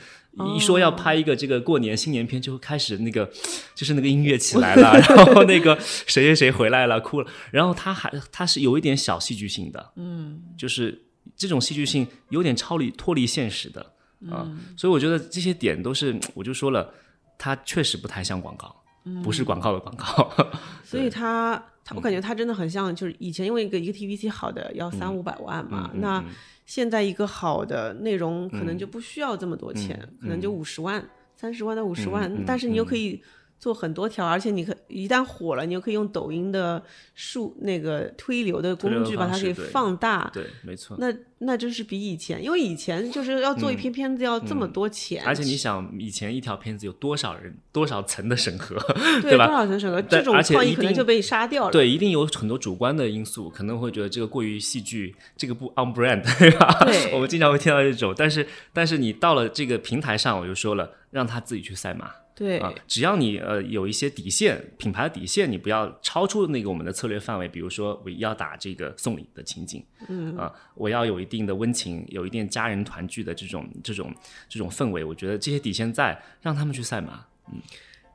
[0.55, 3.31] 一说要拍一个这个过年新年片，就开始那个，
[3.73, 11.01] 就是那个音乐起来了， 然后那个谁谁谁回来了哭了，然后他还他是有一点小戏剧性的，嗯，就是
[11.37, 13.81] 这种戏剧性有点超离脱离现实的
[14.29, 16.93] 啊，所以我觉得这些点都是，我就说了，
[17.37, 18.75] 它确实不太像广告，
[19.23, 20.29] 不是广告的广告，
[20.83, 21.63] 所以它。
[21.93, 26.23] 我感觉他真的很像，就是以前因为一个一个 TVC 好的要三五百万嘛，那
[26.65, 33.21] 现在一个好的内容可能就不需要这么多钱，可能就五十万、三十万到五十万，但是你又可以。
[33.59, 36.83] 做很多条，而且你可一旦火了，你就可以用抖音的
[37.13, 40.29] 数那个推流的工具把它给放大。
[40.33, 40.97] 对，没错。
[40.99, 45.23] 那那真是比以前，因为以前就是要做一篇片子要这么多钱。
[45.25, 48.75] 而且你想，以前一条片子有多少人、多少层的审核，
[49.21, 49.47] 对吧？
[49.47, 51.71] 多少层审核，这种创意可能就被杀掉了。
[51.71, 56.85] 对，一定有很多主观的因素，可能会觉得这个过于戏剧，这个不 on brand， 对吧？
[56.85, 57.13] 对。
[57.13, 62.11] 我们经常会听到这种，但是但是你到了这个平台上，我就说了，让他自己去赛马。
[62.35, 67.47] 对啊，只要你呃有一些底线，品牌的底线，你不要超出那个我们的策略范围。
[67.47, 74.13] 比如说，我要打这个送礼的情景，嗯啊，我要有一定的温情，有一定家人团聚的这种这种
[74.49, 75.03] 这种氛围。
[75.03, 77.61] 我觉得这些底线在，让他们去赛马，嗯。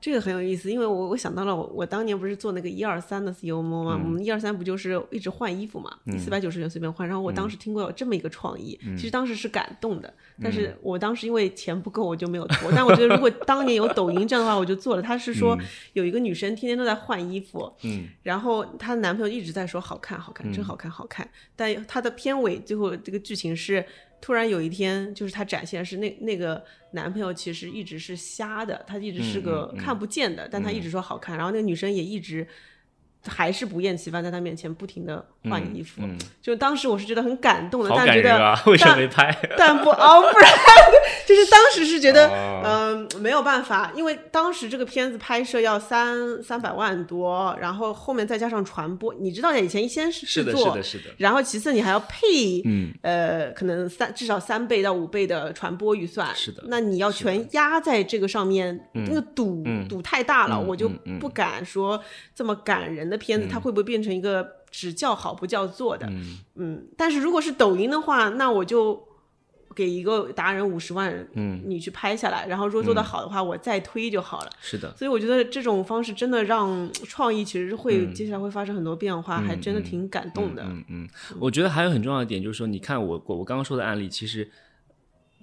[0.01, 4.01] 这个很有意思，因为我我想到了我我当年不是做那个一二三的 CMO 吗？
[4.03, 7.07] 我们一二三不就是一直换衣服嘛，四百九十元随便换。
[7.07, 12.73] 然后我当时听过有这么一个创意，其实当时是感动的，但是我当时因为钱不够，我就没有做。
[12.75, 15.03] 但我觉得如果当年有抖音这样的话，我就做了。
[15.03, 15.59] 他是说
[15.93, 21.29] 有一个女生天天都在换衣服，嗯，然后她的男朋友一直在说好看好看，真好看好看。
[21.55, 23.85] 但她的片尾最后这个剧情是。
[24.21, 32.47] 突然有一天，就是她展现是那那个男朋友其实一直是瞎的，他一直是个看不见的，但他一直说好看，然后那个女生也一直。
[33.27, 36.03] 还是不厌其烦在他面前不停的换衣服，
[36.41, 39.37] 就当时我是觉得很感动的，但觉得为什么没拍？
[39.59, 40.51] 但不哦，不然
[41.27, 42.31] 就是当时是觉得
[42.65, 60.89] 嗯没有办法，因为当时这个片子拍摄要三三百万多，然后后面再加上传播，你知道的，以前先是制作，是的，是的，然后其次你还要配，嗯呃，可能三至少三倍到五倍的传播预算，是的，那你要全压在这个上面，那个赌赌太大了，我就
[61.21, 62.03] 不敢说
[62.35, 63.10] 这么感人。
[63.11, 66.09] 的片子，它会不会变成一个只叫好不叫座的？
[66.55, 69.03] 嗯，但是如果是抖音的话，那我就
[69.75, 74.51] 给一个达人五十万，嗯，你去拍下来，然后如果做得好的话，我再推就好了。
[74.61, 80.63] 是的，所以我觉得这种方式真的让创意其实会、嗯接下来会发生很多变化，还真的挺感动的。
[80.65, 81.09] 嗯嗯，
[81.39, 84.51] 我觉得还有很重要的点就是说，你看我我我刚刚说的案例，其实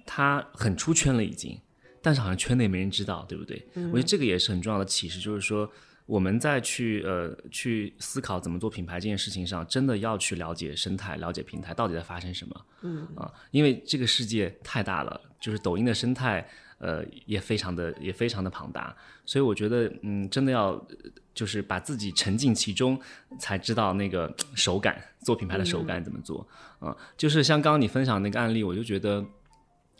[0.06, 1.58] 它很出圈了已经，
[2.02, 3.66] 但是好像圈内没人知道，对不对？
[3.90, 5.68] 我觉得这个也是很重要的启示，就是说
[6.08, 12.66] 我们在去呃去思考怎么做品牌这件事情上，真的要去了解生态，了解平台到底在发生什么。
[12.80, 16.48] 嗯啊，因为这个世界太大了，就是抖音的生态。
[16.80, 18.96] 呃，也非常的也非常的庞大，
[19.26, 22.96] 所以我觉得，嗯，真的要呃就是把自己沉浸其中，
[23.36, 26.46] 才知道那个手感，做品牌的手感怎么做
[26.78, 29.26] 啊、就是像刚刚你分享那个案例，我就觉得，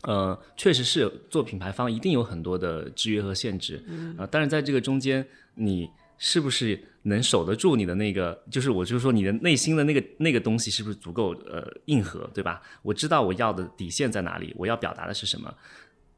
[0.03, 3.85] 呃，确实是做品牌方一定有很多的制约和限制，
[4.17, 5.89] 呃、但是在这个中间，你
[6.19, 12.63] 是不是能守得住你的那个，就是我就是说你的内心的那个那个东西是不是足够呃硬核，对吧？
[12.83, 15.53] 我知道我要的底线在哪里，我要表达的是什么。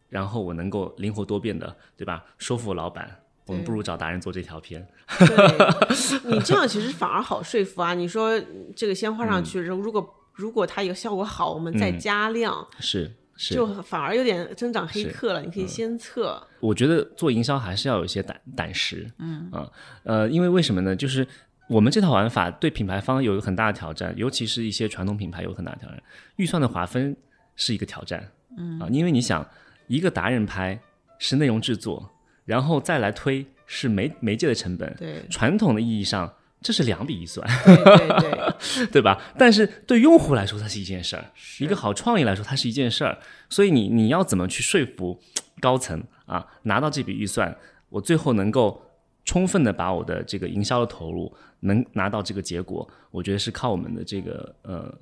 [0.09, 2.25] 然后我能够灵活多变的，对吧？
[2.37, 3.09] 说服老板，
[3.47, 4.85] 我们不如找达人做这条片。
[5.19, 7.95] 对，你这样其实反而好说服啊。
[7.95, 8.37] 你说
[8.75, 13.15] 这个先画上去，如果如果它有效果好，我们再加量，是是，
[13.49, 15.41] 就反而有点增长黑客了。
[15.41, 19.67] 你可以先测，我觉得做营销还是要有一些胆胆识，嗯啊
[20.05, 20.95] 呃，因为为什么呢？
[20.95, 21.27] 就是
[21.69, 26.03] 我们这套玩法对品牌方有一个很大的挑战，尤其是一些传统品牌有很大的挑战。
[26.37, 27.17] 预算的划分
[27.57, 29.47] 是一个挑战，嗯啊，因为你想
[29.87, 30.79] 一个达人拍
[31.19, 32.11] 是内容制作，
[32.45, 36.31] 然后再来推是媒媒介的成本，对传统的意义上
[36.61, 37.47] 这是两笔预算。
[37.65, 39.21] 对对对， 对吧？
[39.39, 41.23] 但是对用户来说，它是一件事儿；
[41.59, 43.19] 一个好创意来说，它是一件事儿。
[43.49, 45.19] 所以你你要怎么去说服
[45.61, 47.57] 高层啊，拿到这笔预算，
[47.89, 48.83] 我最后能够
[49.25, 54.93] 充分的把我的这个营销的投入能拿到这个结果，我觉得是靠我们的这个呃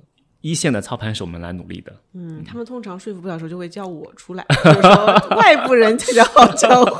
[0.41, 1.93] 一线的操盘手们来努力的。
[2.13, 6.97] 嗯，他们通常说服不了的时候，就会叫我出来，就是说 外部人才叫好讲话。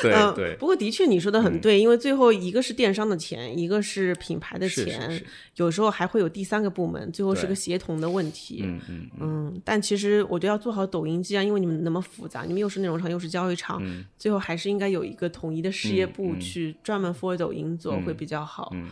[0.00, 5.26] 对嗯，对，不过的确你说的很对，因为最后一个是电商的钱，一个是品牌的钱，是是，
[5.56, 8.60] 有时候还会有第三个部门，最后是个协同的问题。
[8.62, 18.70] 嗯嗯嗯，但其实我觉得要做好抖音，既然因为你们那么复杂，你们又是内容厂又是交易厂，嗯最后还是应该有一个统一的事业部去专门 for 抖音做、会比较好。
[18.74, 18.88] 嗯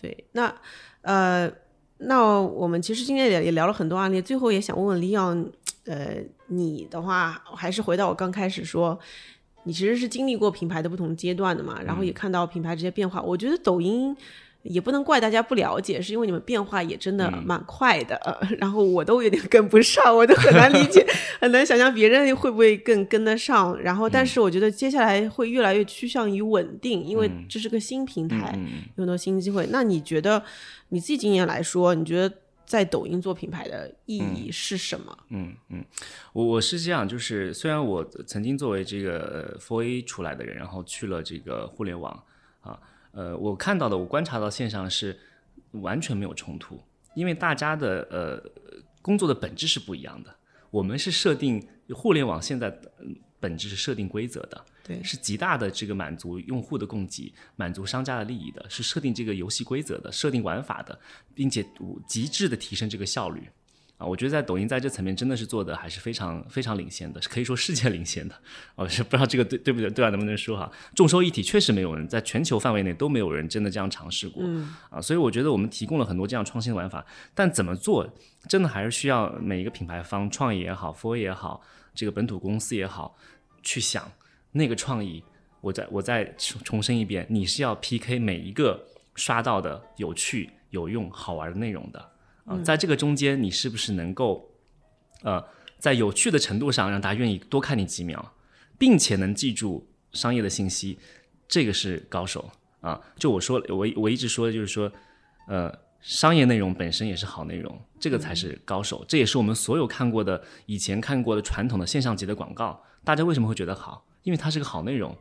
[0.00, 0.52] 对，那
[1.02, 1.48] 呃，
[2.00, 5.46] 那我们其实今天也也聊了很多案例，最后也想问问李阳，
[5.84, 6.16] 呃，
[6.48, 8.98] 你的话还是回到我刚开始说。
[9.64, 13.20] 你其实是经历过品牌的不同阶段的嘛，然后也看到品牌这些变化。
[13.20, 14.16] 我觉得抖音
[14.62, 21.06] 也不能怪大家不了解，是因为你们变化也真的蛮快的，呃然后我都有点跟不上，我都很难理解，
[21.40, 23.78] 很难想象别人会不会更跟得上。
[23.80, 29.66] 然后，但是我觉得接下来会越来越趋向于稳定，因为这是个新平台，嗯有很多新机会。
[29.70, 30.42] 那你觉得
[30.90, 32.34] 你自己经验来说，你觉得
[32.66, 35.18] 在抖音做品牌的意义是什么？
[35.30, 35.84] 嗯嗯，
[36.32, 42.22] 我我是这样，就是虽然我曾经作为这个 Four A 出来的人，然后去了这个互联网啊，
[43.12, 45.18] 呃，我看到的，我观察到线上是
[45.72, 46.80] 完全没有冲突，
[47.14, 48.42] 因为大家的呃
[49.02, 50.34] 工作的本质是不一样的。
[50.70, 52.68] 我们是设定互联网现在
[53.00, 60.98] 嗯本质是设定规则的，对是极大的这个满足用户的供给、满足商家的利益的，是设定这个游戏规则的、设定玩法的，
[61.34, 61.66] 并且
[62.06, 63.48] 极致的提升这个效率。
[64.00, 68.34] 啊，我觉得在抖音在这层面真的是做的还是非常非常领先的，是可以说世界领先的。
[68.74, 70.72] 我是不知道这个对对不对，对啊，能不能说哈？
[70.94, 74.42] 众收一体确实没有人在全球范围内都没有人真的这样尝试过。
[74.46, 78.10] 嗯啊，所以我觉得我们提供了很多这样创新的玩法，但怎么做，
[78.48, 81.60] 真的还是需要每一个品牌方、创意也好、，for 也好，
[81.94, 83.14] 这个本土公司也好，
[83.62, 84.10] 去想
[84.52, 85.22] 那个创意。
[85.60, 88.82] 我再我再重重申一遍，你是要 PK 每一个
[89.14, 92.09] 刷到的有趣、有用、好玩的内容的
[92.50, 94.50] 啊，在这个中间，你是不是能够
[95.22, 95.42] 呃，
[95.78, 98.32] 在有趣的程度上让大家愿意多看你几秒，
[98.76, 100.98] 并且能记住商业的信息，
[101.46, 103.00] 这个是高手啊！
[103.16, 104.90] 就我说，我我一直说的就是说，
[105.46, 109.04] 呃，商业内容本身也是好内容，这个才是高手。
[109.06, 114.04] 这也是我们所有看过的、以前看过的传统的现象级的广告，大家为什么会觉得好？
[114.24, 115.16] 因为它是个好内容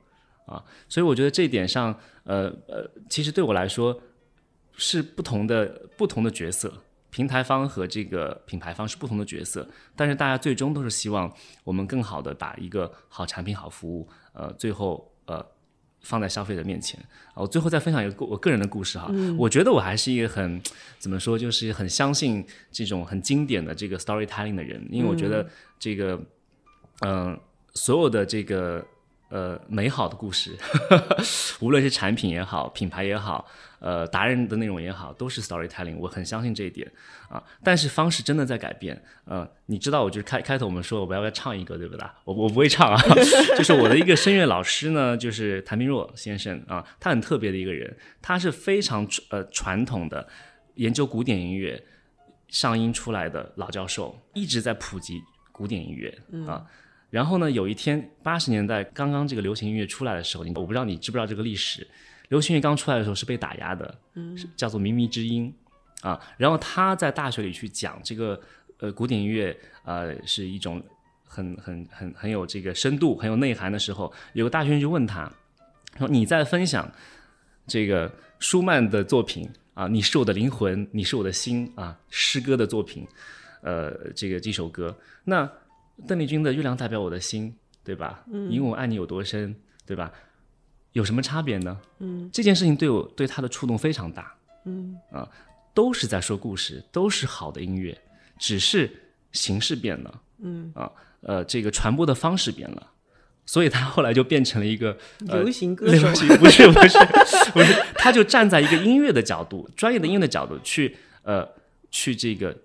[0.48, 0.64] 啊！
[0.88, 4.02] 所以我觉得这一点上，呃呃，其实对我来说
[4.76, 6.74] 是不同的不同的角色。
[7.12, 11.32] 平台方和这个品牌方是不同的角色，但是大家最终都是希望
[11.64, 15.46] 我们更好的把一个好产品、好服务，呃，最后呃
[16.02, 17.00] 放在消费者面前。
[17.34, 20.62] 啊，我最后再分享一个我个人的故事哈，我觉得我还是一个很
[20.98, 25.48] 怎么说，就是很相信这种很经典的这个 storytelling 的人，因为我觉得
[25.78, 26.20] 这个
[27.02, 27.40] 嗯、呃
[27.76, 28.84] 所有的这个
[29.30, 30.58] 呃美好的故事，
[31.62, 33.46] 无论是产品也好，品牌也好，
[33.80, 35.98] 呃达人的内容也好，都是 storytelling。
[35.98, 36.92] 我很相信这一点
[37.30, 37.44] 啊。
[37.64, 39.02] 但是方式真的在改变。
[39.26, 42.08] 呃，你知道，我就是开开头我们说，我要不要唱一个，对不对？
[42.26, 43.00] 我我不会唱啊。
[43.56, 50.28] 就是我的一个声乐老师呢，就是谭明若先生啊，他很特别的一个人，他是非常呃传统的
[50.76, 51.84] 研究古典音乐
[52.48, 55.22] 上音出来的老教授，一直在普及
[55.52, 56.18] 古典音乐
[56.48, 56.66] 啊。
[57.10, 61.88] 然后呢，有一天八十年代刚刚这个流行音乐出来的时候，我不知道你知不知道这个历史。
[62.28, 65.52] 流行音乐刚出来的时候是被打压的，嗯，叫做靡靡之音
[66.02, 66.20] 啊。
[66.38, 68.40] 然后他在大学里去讲这个
[68.78, 70.80] 呃古典音乐呃是一种
[71.26, 75.28] 很很很很有这个深度、很有内涵的时候，有个大学生就问他
[75.98, 76.88] 说：“你在分享
[77.66, 79.88] 这个舒曼的作品啊？
[79.88, 83.08] 你是我的灵魂，你是我的心啊，诗歌的作品，
[83.64, 85.52] 呃，这个这首歌那。”
[86.08, 87.52] 邓丽君的《月亮代表我的心》，
[87.84, 88.24] 对吧？
[88.32, 90.12] 嗯，因为我爱你有多深，对吧？
[90.94, 91.80] 有什么差别呢？
[92.00, 94.36] 嗯，这件事情对我对他的触动非常大。
[94.66, 95.28] 嗯啊，
[95.74, 97.98] 都是在说故事，都是好的音乐，
[98.38, 98.92] 只是
[99.32, 100.22] 形式变了。
[100.40, 100.92] 嗯啊，
[101.22, 102.92] 呃，这个传播的方式变了，
[103.46, 106.08] 所以他后来就变成了一个流行歌手。
[106.38, 106.98] 不是不是
[107.54, 111.48] 不是， 他就站在一个音乐的角度，专业的音乐的角度去呃
[111.92, 112.56] 去这个。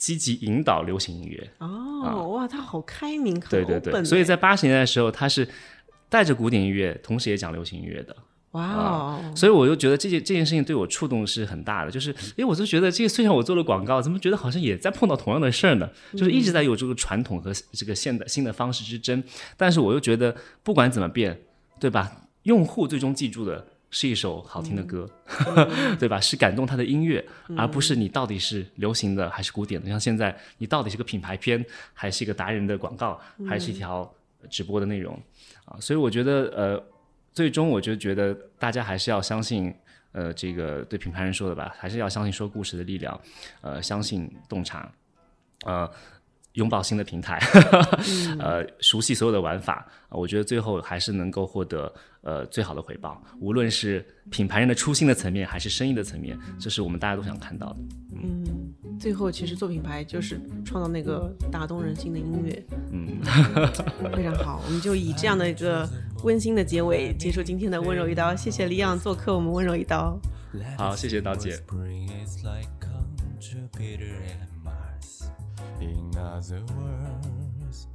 [0.00, 5.46] 积极引导流行音乐哦，哇，他好开明，对对对，所以在八十年代的时候，他是
[6.08, 8.16] 带着古典音乐，同时也讲流行音乐的，
[8.52, 15.88] 哇哦，所以我就觉得这件这件事情对我触动是很大的，就是， 哎，我就觉得这个虽然我做了广告，怎么觉得好像也在碰到同样的事儿呢？
[16.12, 19.22] 就是一直在有这个传统和这个现代新的方式之争，
[19.58, 21.38] 但是我又觉得不管怎么变，
[21.78, 22.10] 对吧？
[22.44, 23.66] 用户最终记住的。
[23.90, 25.08] 是一首好听的歌，
[25.98, 26.20] 对吧？
[26.20, 27.24] 是感动他的音乐，
[27.56, 29.88] 而不是你到底是流行的还是古典的。
[29.88, 34.08] 像现在，你到底是个品牌片，还是一个达人的广告，还是一条
[34.48, 35.20] 直播的内容
[35.64, 35.76] 啊？
[35.80, 36.84] 所以我觉得，呃，
[37.32, 39.74] 最终我就觉得大家还是要相信，
[40.12, 43.20] 呃，这个对品牌人说的吧，还是要相信说故事的力量，
[43.60, 44.90] 呃，相信洞察，
[45.64, 45.90] 呃。
[46.54, 47.38] 拥抱新的平台，
[48.40, 51.92] 呃，熟悉所有的玩法，我觉得最后还是能够获得
[52.22, 53.22] 呃最好的回报。
[53.38, 57.76] 无论是品牌人的初心的层面，还是生意的层面，这是我们大家都想看到的。
[58.20, 58.44] 嗯，
[58.98, 62.66] 最后其实做品牌就是创造那个打动人心的音乐。
[62.90, 63.20] 嗯，
[64.12, 65.88] 非常好，我们就以这样的一个
[66.24, 68.34] 温馨的结尾结束今天的温柔一刀。
[68.36, 70.18] 谢谢李昂做客我们温柔一刀。
[70.76, 71.56] 好，谢谢刀姐。
[75.80, 77.86] In other words,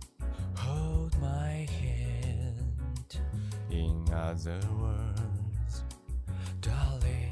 [0.57, 3.19] hold my hand.
[3.69, 5.83] In other words,
[6.61, 7.24] darling.